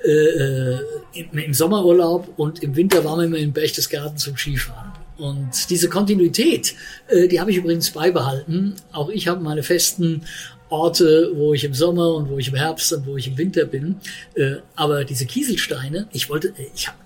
äh, 0.05 0.09
äh, 0.11 0.79
im, 1.15 1.39
im 1.39 1.53
Sommerurlaub 1.55 2.33
und 2.37 2.63
im 2.63 2.77
Winter 2.77 3.05
waren 3.05 3.19
wir 3.19 3.27
immer 3.27 3.39
in 3.39 3.53
Berchtesgaden 3.53 4.17
zum 4.19 4.37
Skifahren. 4.37 4.93
Und 5.19 5.71
diese 5.71 5.89
Kontinuität, 5.89 6.75
äh, 7.09 7.29
die 7.29 7.41
habe 7.41 7.51
ich 7.51 7.57
übrigens 7.57 7.91
beibehalten. 7.91 8.75
Auch 8.93 9.09
ich 9.09 9.29
habe 9.29 9.43
meine 9.43 9.63
festen 9.63 10.23
Orte, 10.69 11.31
wo 11.35 11.55
ich 11.55 11.65
im 11.65 11.75
Sommer 11.75 12.15
und 12.15 12.29
wo 12.29 12.39
ich 12.39 12.49
im 12.49 12.55
Herbst 12.55 12.93
und 12.93 13.07
wo 13.07 13.17
ich 13.17 13.29
im 13.29 13.39
Winter 13.39 13.65
bin. 13.65 13.97
Äh, 14.35 14.57
aber 14.75 15.05
diese 15.05 15.27
Kieselsteine, 15.27 16.09
ich 16.13 16.29
wollte, 16.29 16.49
äh, 16.49 16.69
ich 16.75 16.89
habe 16.89 16.99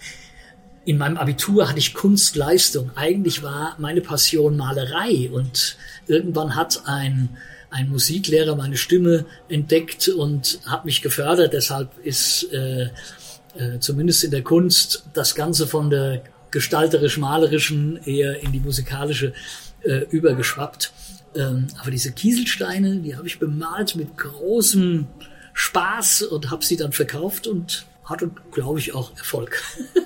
in 0.85 0.99
meinem 0.99 1.19
Abitur 1.19 1.69
hatte 1.69 1.79
ich 1.79 1.95
Kunstleistung. 1.95 2.91
Eigentlich 2.97 3.43
war 3.43 3.77
meine 3.79 4.01
Passion 4.01 4.57
Malerei 4.57 5.31
und 5.31 5.77
irgendwann 6.07 6.57
hat 6.57 6.83
ein, 6.87 7.29
ein 7.71 7.91
Musiklehrer 7.91 8.57
meine 8.57 8.77
Stimme 8.77 9.27
entdeckt 9.49 10.09
und 10.09 10.59
hat 10.67 10.87
mich 10.87 11.03
gefördert. 11.03 11.53
Deshalb 11.53 11.91
ist 12.03 12.51
äh, 12.53 12.85
äh, 13.57 13.79
zumindest 13.79 14.25
in 14.25 14.31
der 14.31 14.43
Kunst 14.43 15.05
das 15.13 15.35
Ganze 15.35 15.67
von 15.67 15.91
der 15.91 16.23
gestalterisch-malerischen 16.51 18.01
eher 18.05 18.43
in 18.43 18.53
die 18.53 18.61
musikalische 18.61 19.33
äh, 19.83 20.05
übergeschwappt. 20.11 20.93
Ähm, 21.37 21.69
aber 21.81 21.91
diese 21.91 22.13
Kieselsteine, 22.13 22.97
die 22.97 23.17
habe 23.17 23.27
ich 23.27 23.39
bemalt 23.39 23.97
mit 23.97 24.17
großem 24.17 25.07
Spaß 25.53 26.23
und 26.23 26.51
habe 26.51 26.65
sie 26.65 26.77
dann 26.77 26.93
verkauft 26.93 27.47
und 27.47 27.87
hatte, 28.05 28.31
glaube 28.51 28.79
ich, 28.79 28.95
auch 28.95 29.17
Erfolg. 29.17 29.63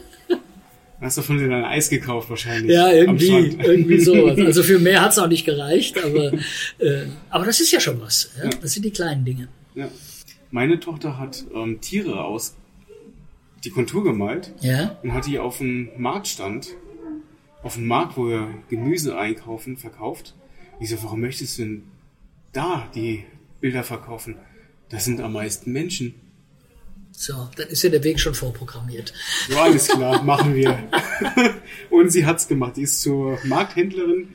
Hast 1.00 1.18
du 1.18 1.22
von 1.22 1.36
dir 1.36 1.48
dein 1.48 1.64
Eis 1.64 1.90
gekauft 1.90 2.30
wahrscheinlich? 2.30 2.72
Ja, 2.72 2.90
irgendwie, 2.90 3.58
irgendwie 3.62 4.00
sowas. 4.00 4.38
Also 4.38 4.62
für 4.62 4.78
mehr 4.78 5.02
hat's 5.02 5.18
auch 5.18 5.26
nicht 5.26 5.44
gereicht, 5.44 6.02
aber, 6.02 6.32
äh, 6.78 7.06
aber 7.28 7.44
das 7.44 7.60
ist 7.60 7.70
ja 7.72 7.80
schon 7.80 8.00
was. 8.00 8.30
Ja? 8.42 8.48
Das 8.48 8.72
sind 8.72 8.84
die 8.86 8.90
kleinen 8.90 9.24
Dinge. 9.24 9.48
Ja. 9.74 9.88
Meine 10.50 10.80
Tochter 10.80 11.18
hat 11.18 11.44
ähm, 11.54 11.80
Tiere 11.82 12.24
aus 12.24 12.54
die 13.64 13.70
Kontur 13.70 14.04
gemalt 14.04 14.52
Ja, 14.60 14.98
und 15.02 15.12
hat 15.12 15.26
die 15.26 15.38
auf 15.38 15.58
dem 15.58 15.90
Marktstand, 15.96 16.68
auf 17.62 17.74
dem 17.74 17.86
Markt, 17.86 18.16
wo 18.16 18.28
wir 18.28 18.48
Gemüse 18.68 19.16
einkaufen, 19.18 19.76
verkauft. 19.76 20.34
Ich 20.80 20.90
so, 20.90 21.02
warum 21.02 21.20
möchtest 21.20 21.58
du 21.58 21.62
denn 21.62 21.82
da 22.52 22.88
die 22.94 23.24
Bilder 23.60 23.82
verkaufen? 23.84 24.36
Das 24.90 25.04
sind 25.04 25.20
am 25.20 25.32
meisten 25.32 25.72
Menschen. 25.72 26.14
so, 27.12 27.48
dann 27.56 27.68
ist 27.68 27.82
ja 27.82 27.90
der 27.90 28.04
Weg 28.04 28.20
schon 28.20 28.34
vorprogrammiert. 28.34 29.14
So, 29.48 29.58
alles 29.58 29.88
klar, 29.88 30.22
machen 30.22 30.54
wir. 30.54 30.78
und 31.90 32.10
sie 32.10 32.26
hat's 32.26 32.48
gemacht. 32.48 32.76
Die 32.76 32.82
ist 32.82 33.00
zur 33.00 33.38
Markthändlerin 33.44 34.28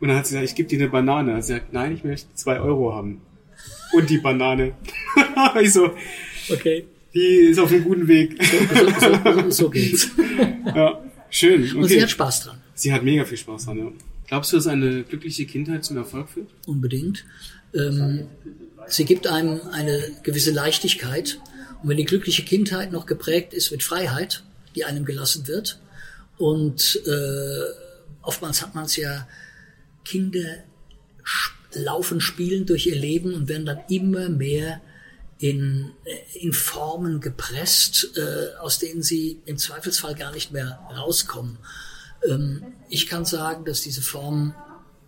und 0.00 0.08
dann 0.08 0.16
hat 0.16 0.26
sie 0.26 0.34
gesagt, 0.34 0.50
ich 0.50 0.54
gebe 0.54 0.68
dir 0.68 0.78
eine 0.78 0.88
Banane. 0.88 1.42
Sie 1.42 1.54
sagt, 1.54 1.72
nein, 1.72 1.92
ich 1.92 2.04
möchte 2.04 2.32
zwei 2.34 2.60
Euro 2.60 2.94
haben. 2.94 3.22
Und 3.92 4.08
die 4.10 4.18
Banane. 4.18 4.74
ich 5.60 5.72
so, 5.72 5.90
Okay, 6.50 6.86
die 7.14 7.50
ist 7.50 7.58
auf 7.58 7.70
einem 7.72 7.84
guten 7.84 8.08
Weg. 8.08 8.42
so, 8.42 9.00
so, 9.00 9.50
so 9.50 9.70
geht's. 9.70 10.10
ja, 10.66 11.02
schön. 11.30 11.64
Okay. 11.64 11.74
Und 11.74 11.88
sie 11.88 12.02
hat 12.02 12.10
Spaß 12.10 12.44
dran. 12.44 12.58
Sie 12.74 12.92
hat 12.92 13.02
mega 13.02 13.24
viel 13.24 13.38
Spaß 13.38 13.66
dran, 13.66 13.78
ja. 13.78 13.92
Glaubst 14.26 14.52
du, 14.52 14.56
dass 14.56 14.66
eine 14.66 15.04
glückliche 15.04 15.46
Kindheit 15.46 15.84
zum 15.84 15.96
Erfolg 15.96 16.28
führt? 16.28 16.48
unbedingt. 16.66 17.24
Ähm, 17.74 18.28
sie 18.86 19.04
gibt 19.04 19.26
einem 19.26 19.60
eine 19.72 20.02
gewisse 20.22 20.50
Leichtigkeit. 20.50 21.40
Und 21.82 21.88
wenn 21.88 21.96
die 21.96 22.04
glückliche 22.04 22.42
Kindheit 22.42 22.92
noch 22.92 23.06
geprägt 23.06 23.54
ist 23.54 23.70
mit 23.70 23.82
Freiheit, 23.82 24.44
die 24.74 24.84
einem 24.84 25.04
gelassen 25.04 25.46
wird, 25.48 25.80
und 26.36 27.00
äh, 27.04 28.22
oftmals 28.22 28.62
hat 28.62 28.74
man 28.74 28.84
es 28.84 28.96
ja, 28.96 29.26
Kinder 30.04 30.64
laufen, 31.72 32.20
spielen 32.20 32.64
durch 32.64 32.86
ihr 32.86 32.96
Leben 32.96 33.34
und 33.34 33.48
werden 33.48 33.66
dann 33.66 33.80
immer 33.88 34.28
mehr 34.28 34.80
in, 35.38 35.92
äh, 36.04 36.38
in 36.38 36.52
Formen 36.52 37.20
gepresst, 37.20 38.10
äh, 38.16 38.58
aus 38.58 38.78
denen 38.78 39.02
sie 39.02 39.40
im 39.44 39.58
Zweifelsfall 39.58 40.14
gar 40.14 40.32
nicht 40.32 40.52
mehr 40.52 40.80
rauskommen. 40.96 41.58
Ähm, 42.28 42.62
ich 42.88 43.06
kann 43.06 43.24
sagen, 43.24 43.64
dass 43.64 43.82
diese 43.82 44.02
Formen 44.02 44.54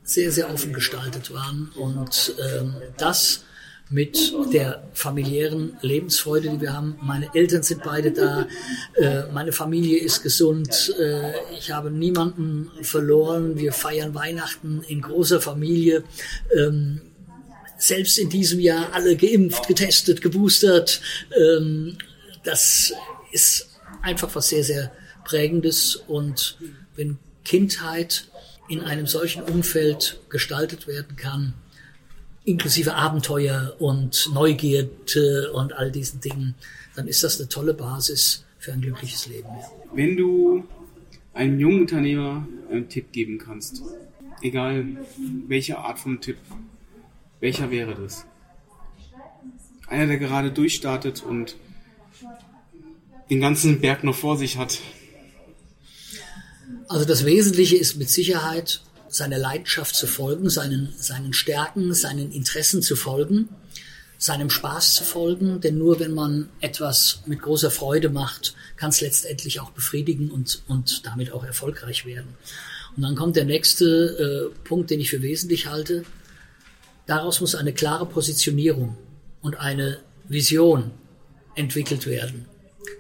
sehr, 0.03 0.33
sehr 0.33 0.53
offen 0.53 0.73
gestaltet 0.73 1.33
waren 1.33 1.71
und 1.77 2.35
ähm, 2.39 2.75
das 2.97 3.45
mit 3.91 4.33
der 4.53 4.85
familiären 4.95 5.77
Lebensfreude, 5.83 6.49
die 6.49 6.61
wir 6.61 6.73
haben. 6.73 6.97
Meine 7.03 7.29
Eltern 7.35 7.65
sind 7.65 7.83
beide 7.83 8.13
da, 8.13 8.47
äh, 8.95 9.25
meine 9.33 9.51
Familie 9.51 9.99
ist 9.99 10.23
gesund, 10.23 10.95
äh, 10.99 11.33
ich 11.59 11.73
habe 11.73 11.91
niemanden 11.91 12.71
verloren, 12.83 13.57
wir 13.57 13.73
feiern 13.73 14.15
Weihnachten 14.15 14.83
in 14.87 15.03
großer 15.03 15.41
Familie. 15.41 16.05
Ähm, 16.57 17.01
selbst 17.81 18.19
in 18.19 18.29
diesem 18.29 18.61
Jahr 18.61 18.93
alle 18.93 19.17
geimpft, 19.17 19.67
getestet, 19.67 20.21
geboostert. 20.21 21.01
Ähm, 21.37 21.97
das 22.45 22.93
ist 23.33 23.69
einfach 24.03 24.35
was 24.35 24.49
sehr, 24.49 24.65
sehr 24.65 24.93
Prägendes. 25.25 25.97
Und 25.97 26.59
wenn 26.97 27.19
Kindheit 27.45 28.29
in 28.69 28.81
einem 28.83 29.07
solchen 29.07 29.43
Umfeld 29.43 30.21
gestaltet 30.29 30.87
werden 30.87 31.17
kann, 31.17 31.55
inklusive 32.45 32.95
Abenteuer 32.95 33.77
und 33.79 34.31
Neugierde 34.33 35.53
und 35.53 35.73
all 35.73 35.91
diesen 35.91 36.21
Dingen, 36.21 36.55
dann 36.95 37.07
ist 37.07 37.23
das 37.23 37.39
eine 37.39 37.49
tolle 37.49 37.75
Basis 37.75 38.45
für 38.59 38.73
ein 38.73 38.81
glückliches 38.81 39.27
Leben. 39.27 39.49
Wenn 39.95 40.17
du 40.17 40.65
einem 41.33 41.59
jungen 41.59 41.81
Unternehmer 41.83 42.47
einen 42.71 42.89
Tipp 42.89 43.13
geben 43.13 43.39
kannst, 43.39 43.83
egal 44.43 44.87
welche 45.49 45.79
Art 45.79 45.99
von 45.99 46.21
Tipp, 46.21 46.39
welcher 47.41 47.71
wäre 47.71 47.95
das? 47.95 48.25
Einer, 49.89 50.07
der 50.07 50.19
gerade 50.19 50.53
durchstartet 50.53 51.23
und 51.23 51.57
den 53.29 53.41
ganzen 53.41 53.81
Berg 53.81 54.05
noch 54.05 54.15
vor 54.15 54.37
sich 54.37 54.57
hat. 54.57 54.79
Also 56.89 57.05
das 57.05 57.25
Wesentliche 57.25 57.77
ist 57.77 57.97
mit 57.97 58.09
Sicherheit, 58.09 58.83
seiner 59.09 59.39
Leidenschaft 59.39 59.95
zu 59.95 60.07
folgen, 60.07 60.51
seinen, 60.51 60.93
seinen 60.97 61.33
Stärken, 61.33 61.95
seinen 61.95 62.31
Interessen 62.33 62.83
zu 62.83 62.95
folgen, 62.97 63.49
seinem 64.19 64.51
Spaß 64.51 64.95
zu 64.95 65.05
folgen, 65.05 65.61
denn 65.61 65.79
nur 65.79 65.99
wenn 65.99 66.15
man 66.15 66.49
etwas 66.61 67.23
mit 67.27 67.43
großer 67.43 67.71
Freude 67.71 68.11
macht, 68.11 68.55
kann 68.77 68.91
es 68.91 69.01
letztendlich 69.01 69.61
auch 69.61 69.71
befriedigen 69.71 70.31
und, 70.31 70.63
und 70.69 71.07
damit 71.07 71.33
auch 71.33 71.45
erfolgreich 71.45 72.07
werden. 72.07 72.29
Und 72.97 73.03
dann 73.03 73.17
kommt 73.17 73.37
der 73.37 73.45
nächste 73.45 74.51
äh, 74.53 74.65
Punkt, 74.65 74.91
den 74.91 75.01
ich 75.01 75.11
für 75.11 75.23
wesentlich 75.23 75.67
halte. 75.67 76.05
Daraus 77.11 77.41
muss 77.41 77.57
eine 77.57 77.73
klare 77.73 78.07
Positionierung 78.07 78.97
und 79.43 79.59
eine 79.59 79.99
Vision 80.29 80.93
entwickelt 81.57 82.07
werden, 82.07 82.47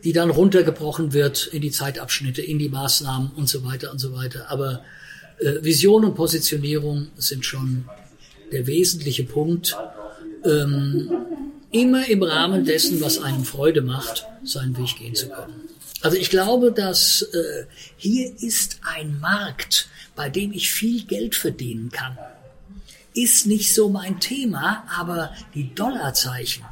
die 0.02 0.12
dann 0.12 0.30
runtergebrochen 0.30 1.12
wird 1.12 1.46
in 1.46 1.62
die 1.62 1.70
Zeitabschnitte, 1.70 2.42
in 2.42 2.58
die 2.58 2.68
Maßnahmen 2.68 3.30
und 3.36 3.48
so 3.48 3.64
weiter 3.64 3.92
und 3.92 4.00
so 4.00 4.12
weiter. 4.12 4.50
Aber 4.50 4.82
äh, 5.38 5.62
Vision 5.62 6.04
und 6.04 6.16
Positionierung 6.16 7.06
sind 7.18 7.46
schon 7.46 7.84
der 8.50 8.66
wesentliche 8.66 9.22
Punkt. 9.22 9.76
Ähm, 10.44 11.12
immer 11.70 12.08
im 12.08 12.24
Rahmen 12.24 12.64
dessen, 12.64 13.00
was 13.00 13.22
einem 13.22 13.44
Freude 13.44 13.80
macht, 13.80 14.26
seinen 14.42 14.76
Weg 14.76 14.96
gehen 14.98 15.14
zu 15.14 15.28
können. 15.28 15.68
Also 16.00 16.16
ich 16.16 16.30
glaube, 16.30 16.72
dass 16.72 17.22
äh, 17.22 17.64
hier 17.96 18.32
ist 18.42 18.80
ein 18.82 19.20
Markt, 19.20 19.88
bei 20.16 20.28
dem 20.28 20.50
ich 20.52 20.72
viel 20.72 21.04
Geld 21.04 21.36
verdienen 21.36 21.90
kann 21.92 22.18
ist 23.14 23.46
nicht 23.46 23.74
so 23.74 23.88
mein 23.88 24.20
Thema, 24.20 24.84
aber 24.98 25.32
die 25.54 25.74
Dollarzeichen, 25.74 26.64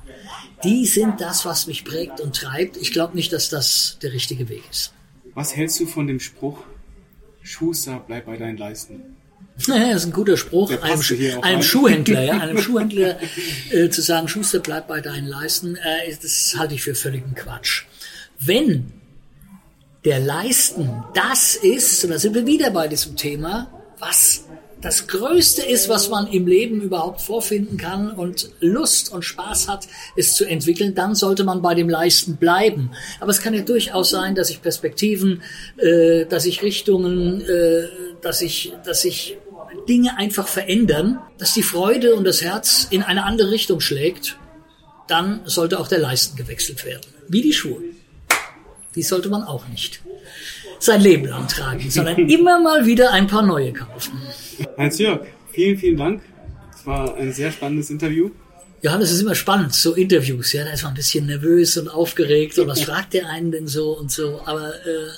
die 0.65 0.87
sind 0.87 1.21
das, 1.21 1.45
was 1.45 1.67
mich 1.67 1.85
prägt 1.85 2.21
und 2.21 2.37
treibt. 2.37 2.77
Ich 2.77 2.93
glaube 2.93 3.17
nicht, 3.17 3.33
dass 3.33 3.49
das 3.49 3.99
der 4.03 4.13
richtige 4.13 4.49
Weg 4.49 4.63
ist. 4.71 4.93
Was 5.35 5.55
hältst 5.55 5.79
du 5.81 5.87
von 5.87 6.07
dem 6.07 6.21
Spruch, 6.21 6.59
Schuster, 7.43 8.03
bleib 8.07 8.27
bei 8.27 8.37
deinen 8.37 8.57
Leisten? 8.57 9.17
Ja, 9.67 9.89
das 9.93 10.03
ist 10.03 10.07
ein 10.07 10.13
guter 10.13 10.37
Spruch, 10.37 10.71
einem, 10.71 11.43
einem 11.43 11.63
Schuhhändler, 11.63 12.23
ja, 12.23 12.39
einem 12.39 12.59
Schuhhändler 12.63 13.19
äh, 13.71 13.89
zu 13.89 14.03
sagen, 14.03 14.29
Schuster, 14.29 14.61
bleib 14.61 14.87
bei 14.87 15.01
deinen 15.01 15.27
Leisten, 15.27 15.75
äh, 15.75 16.15
das 16.23 16.55
halte 16.57 16.75
ich 16.75 16.83
für 16.83 16.95
völligen 16.95 17.35
Quatsch. 17.35 17.85
Wenn 18.39 18.93
der 20.05 20.21
Leisten 20.21 21.03
das 21.13 21.57
ist, 21.57 22.05
und 22.05 22.11
da 22.11 22.19
sind 22.21 22.35
wir 22.35 22.47
wieder 22.47 22.71
bei 22.71 22.87
diesem 22.87 23.17
Thema, 23.17 23.69
was 23.99 24.45
das 24.81 25.09
Größte 25.09 25.63
ist, 25.63 25.89
was 25.89 26.09
man 26.09 26.29
im 26.29 26.47
Leben 26.47 26.81
überhaupt 26.81 27.21
vorfinden 27.21 27.77
kann 27.77 28.13
und 28.13 28.51
Lust 28.61 29.13
und 29.13 29.25
Spaß 29.25 29.69
hat, 29.69 29.89
es 30.17 30.35
zu 30.35 30.45
entwickeln, 30.45 30.95
dann 30.95 31.15
sollte 31.15 31.43
man 31.43 31.63
bei 31.63 31.75
dem 31.75 31.89
Leisten 31.89 32.37
bleiben. 32.37 32.93
Aber 33.19 33.31
es 33.31 33.41
kann 33.41 33.55
ja 33.55 33.63
durchaus 33.63 34.11
sein, 34.11 34.35
dass 34.35 34.49
sich 34.49 34.63
Perspektiven, 34.63 35.43
äh, 35.79 36.27
dass 36.27 36.45
sich 36.45 36.63
Richtungen, 36.63 37.41
äh, 37.41 37.89
dass 38.23 38.39
sich, 38.39 38.73
dass 38.85 39.03
sich 39.03 39.37
Dinge 39.89 40.17
einfach 40.17 40.47
verändern, 40.47 41.19
dass 41.39 41.55
die 41.55 41.63
Freude 41.63 42.15
und 42.15 42.25
das 42.25 42.43
Herz 42.43 42.87
in 42.91 43.03
eine 43.03 43.25
andere 43.25 43.51
Richtung 43.51 43.81
schlägt, 43.81 44.39
dann 45.09 45.41
sollte 45.45 45.81
auch 45.81 45.89
der 45.89 45.99
Leisten 45.99 46.37
gewechselt 46.37 46.85
werden. 46.85 47.07
Wie 47.29 47.43
die 47.43 47.53
Schuhe. 47.53 47.83
Die 48.95 49.03
sollte 49.03 49.29
man 49.29 49.43
auch 49.43 49.67
nicht 49.69 50.01
sein 50.79 51.01
Leben 51.01 51.27
lang 51.27 51.49
tragen, 51.49 51.91
sondern 51.91 52.17
immer 52.29 52.61
mal 52.61 52.87
wieder 52.87 53.13
ein 53.13 53.27
paar 53.27 53.43
neue 53.43 53.73
kaufen. 53.73 54.21
Heinz-Jörg, 54.77 55.21
vielen, 55.53 55.79
vielen 55.79 55.97
Dank. 55.97 56.23
Es 56.75 56.87
war 56.87 57.17
ein 57.17 57.33
sehr 57.33 57.51
spannendes 57.53 57.91
Interview. 57.91 58.31
Johannes 58.81 59.11
ist 59.11 59.21
immer 59.21 59.35
spannend, 59.35 59.75
so 59.75 59.95
Interviews, 59.95 60.53
ja, 60.53 60.65
da 60.65 60.71
ist 60.71 60.85
man 60.85 60.93
ein 60.93 60.97
bisschen 60.97 61.27
nervös 61.27 61.77
und 61.77 61.89
aufgeregt 61.89 62.59
und 62.59 62.69
was 62.69 62.83
fragt 62.85 63.13
der 63.13 63.29
einen 63.29 63.51
denn 63.51 63.67
so 63.67 63.99
und 63.99 64.13
so, 64.13 64.41
aber 64.45 64.69
äh, 64.69 65.09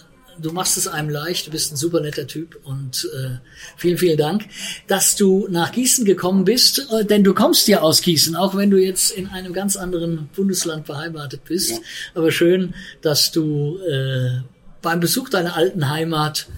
du 0.40 0.52
machst 0.52 0.78
es 0.78 0.88
einem 0.88 1.10
leicht, 1.10 1.46
du 1.46 1.50
bist 1.50 1.72
ein 1.72 1.76
super 1.76 2.00
netter 2.00 2.26
Typ 2.26 2.58
und 2.64 3.06
äh, 3.14 3.36
vielen, 3.76 3.98
vielen 3.98 4.16
Dank, 4.16 4.46
dass 4.86 5.14
du 5.16 5.46
nach 5.50 5.72
Gießen 5.72 6.06
gekommen 6.06 6.44
bist, 6.44 6.86
äh, 6.90 7.04
denn 7.04 7.22
du 7.22 7.34
kommst 7.34 7.68
ja 7.68 7.80
aus 7.80 8.00
Gießen, 8.00 8.34
auch 8.34 8.56
wenn 8.56 8.70
du 8.70 8.78
jetzt 8.78 9.10
in 9.10 9.26
einem 9.26 9.52
ganz 9.52 9.76
anderen 9.76 10.30
Bundesland 10.34 10.86
beheimatet 10.86 11.44
bist, 11.44 11.72
ja. 11.72 11.78
aber 12.14 12.32
schön, 12.32 12.74
dass 13.02 13.30
du 13.30 13.78
äh, 13.80 14.40
beim 14.82 15.00
Besuch 15.00 15.28
deiner 15.28 15.56
alten 15.56 15.88
Heimat 15.88 16.48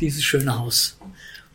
dieses 0.00 0.22
schöne 0.22 0.58
Haus 0.58 0.98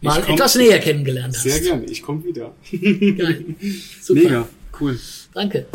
mal 0.04 0.22
komm, 0.22 0.36
etwas 0.36 0.56
näher 0.56 0.80
kennengelernt 0.80 1.36
hast. 1.36 1.44
Sehr 1.44 1.60
gerne, 1.60 1.86
ich 1.86 2.02
komme 2.02 2.24
wieder. 2.24 2.54
Geil. 2.72 3.46
Super. 4.02 4.22
Mega, 4.22 4.50
cool. 4.80 5.00
Danke. 5.34 5.66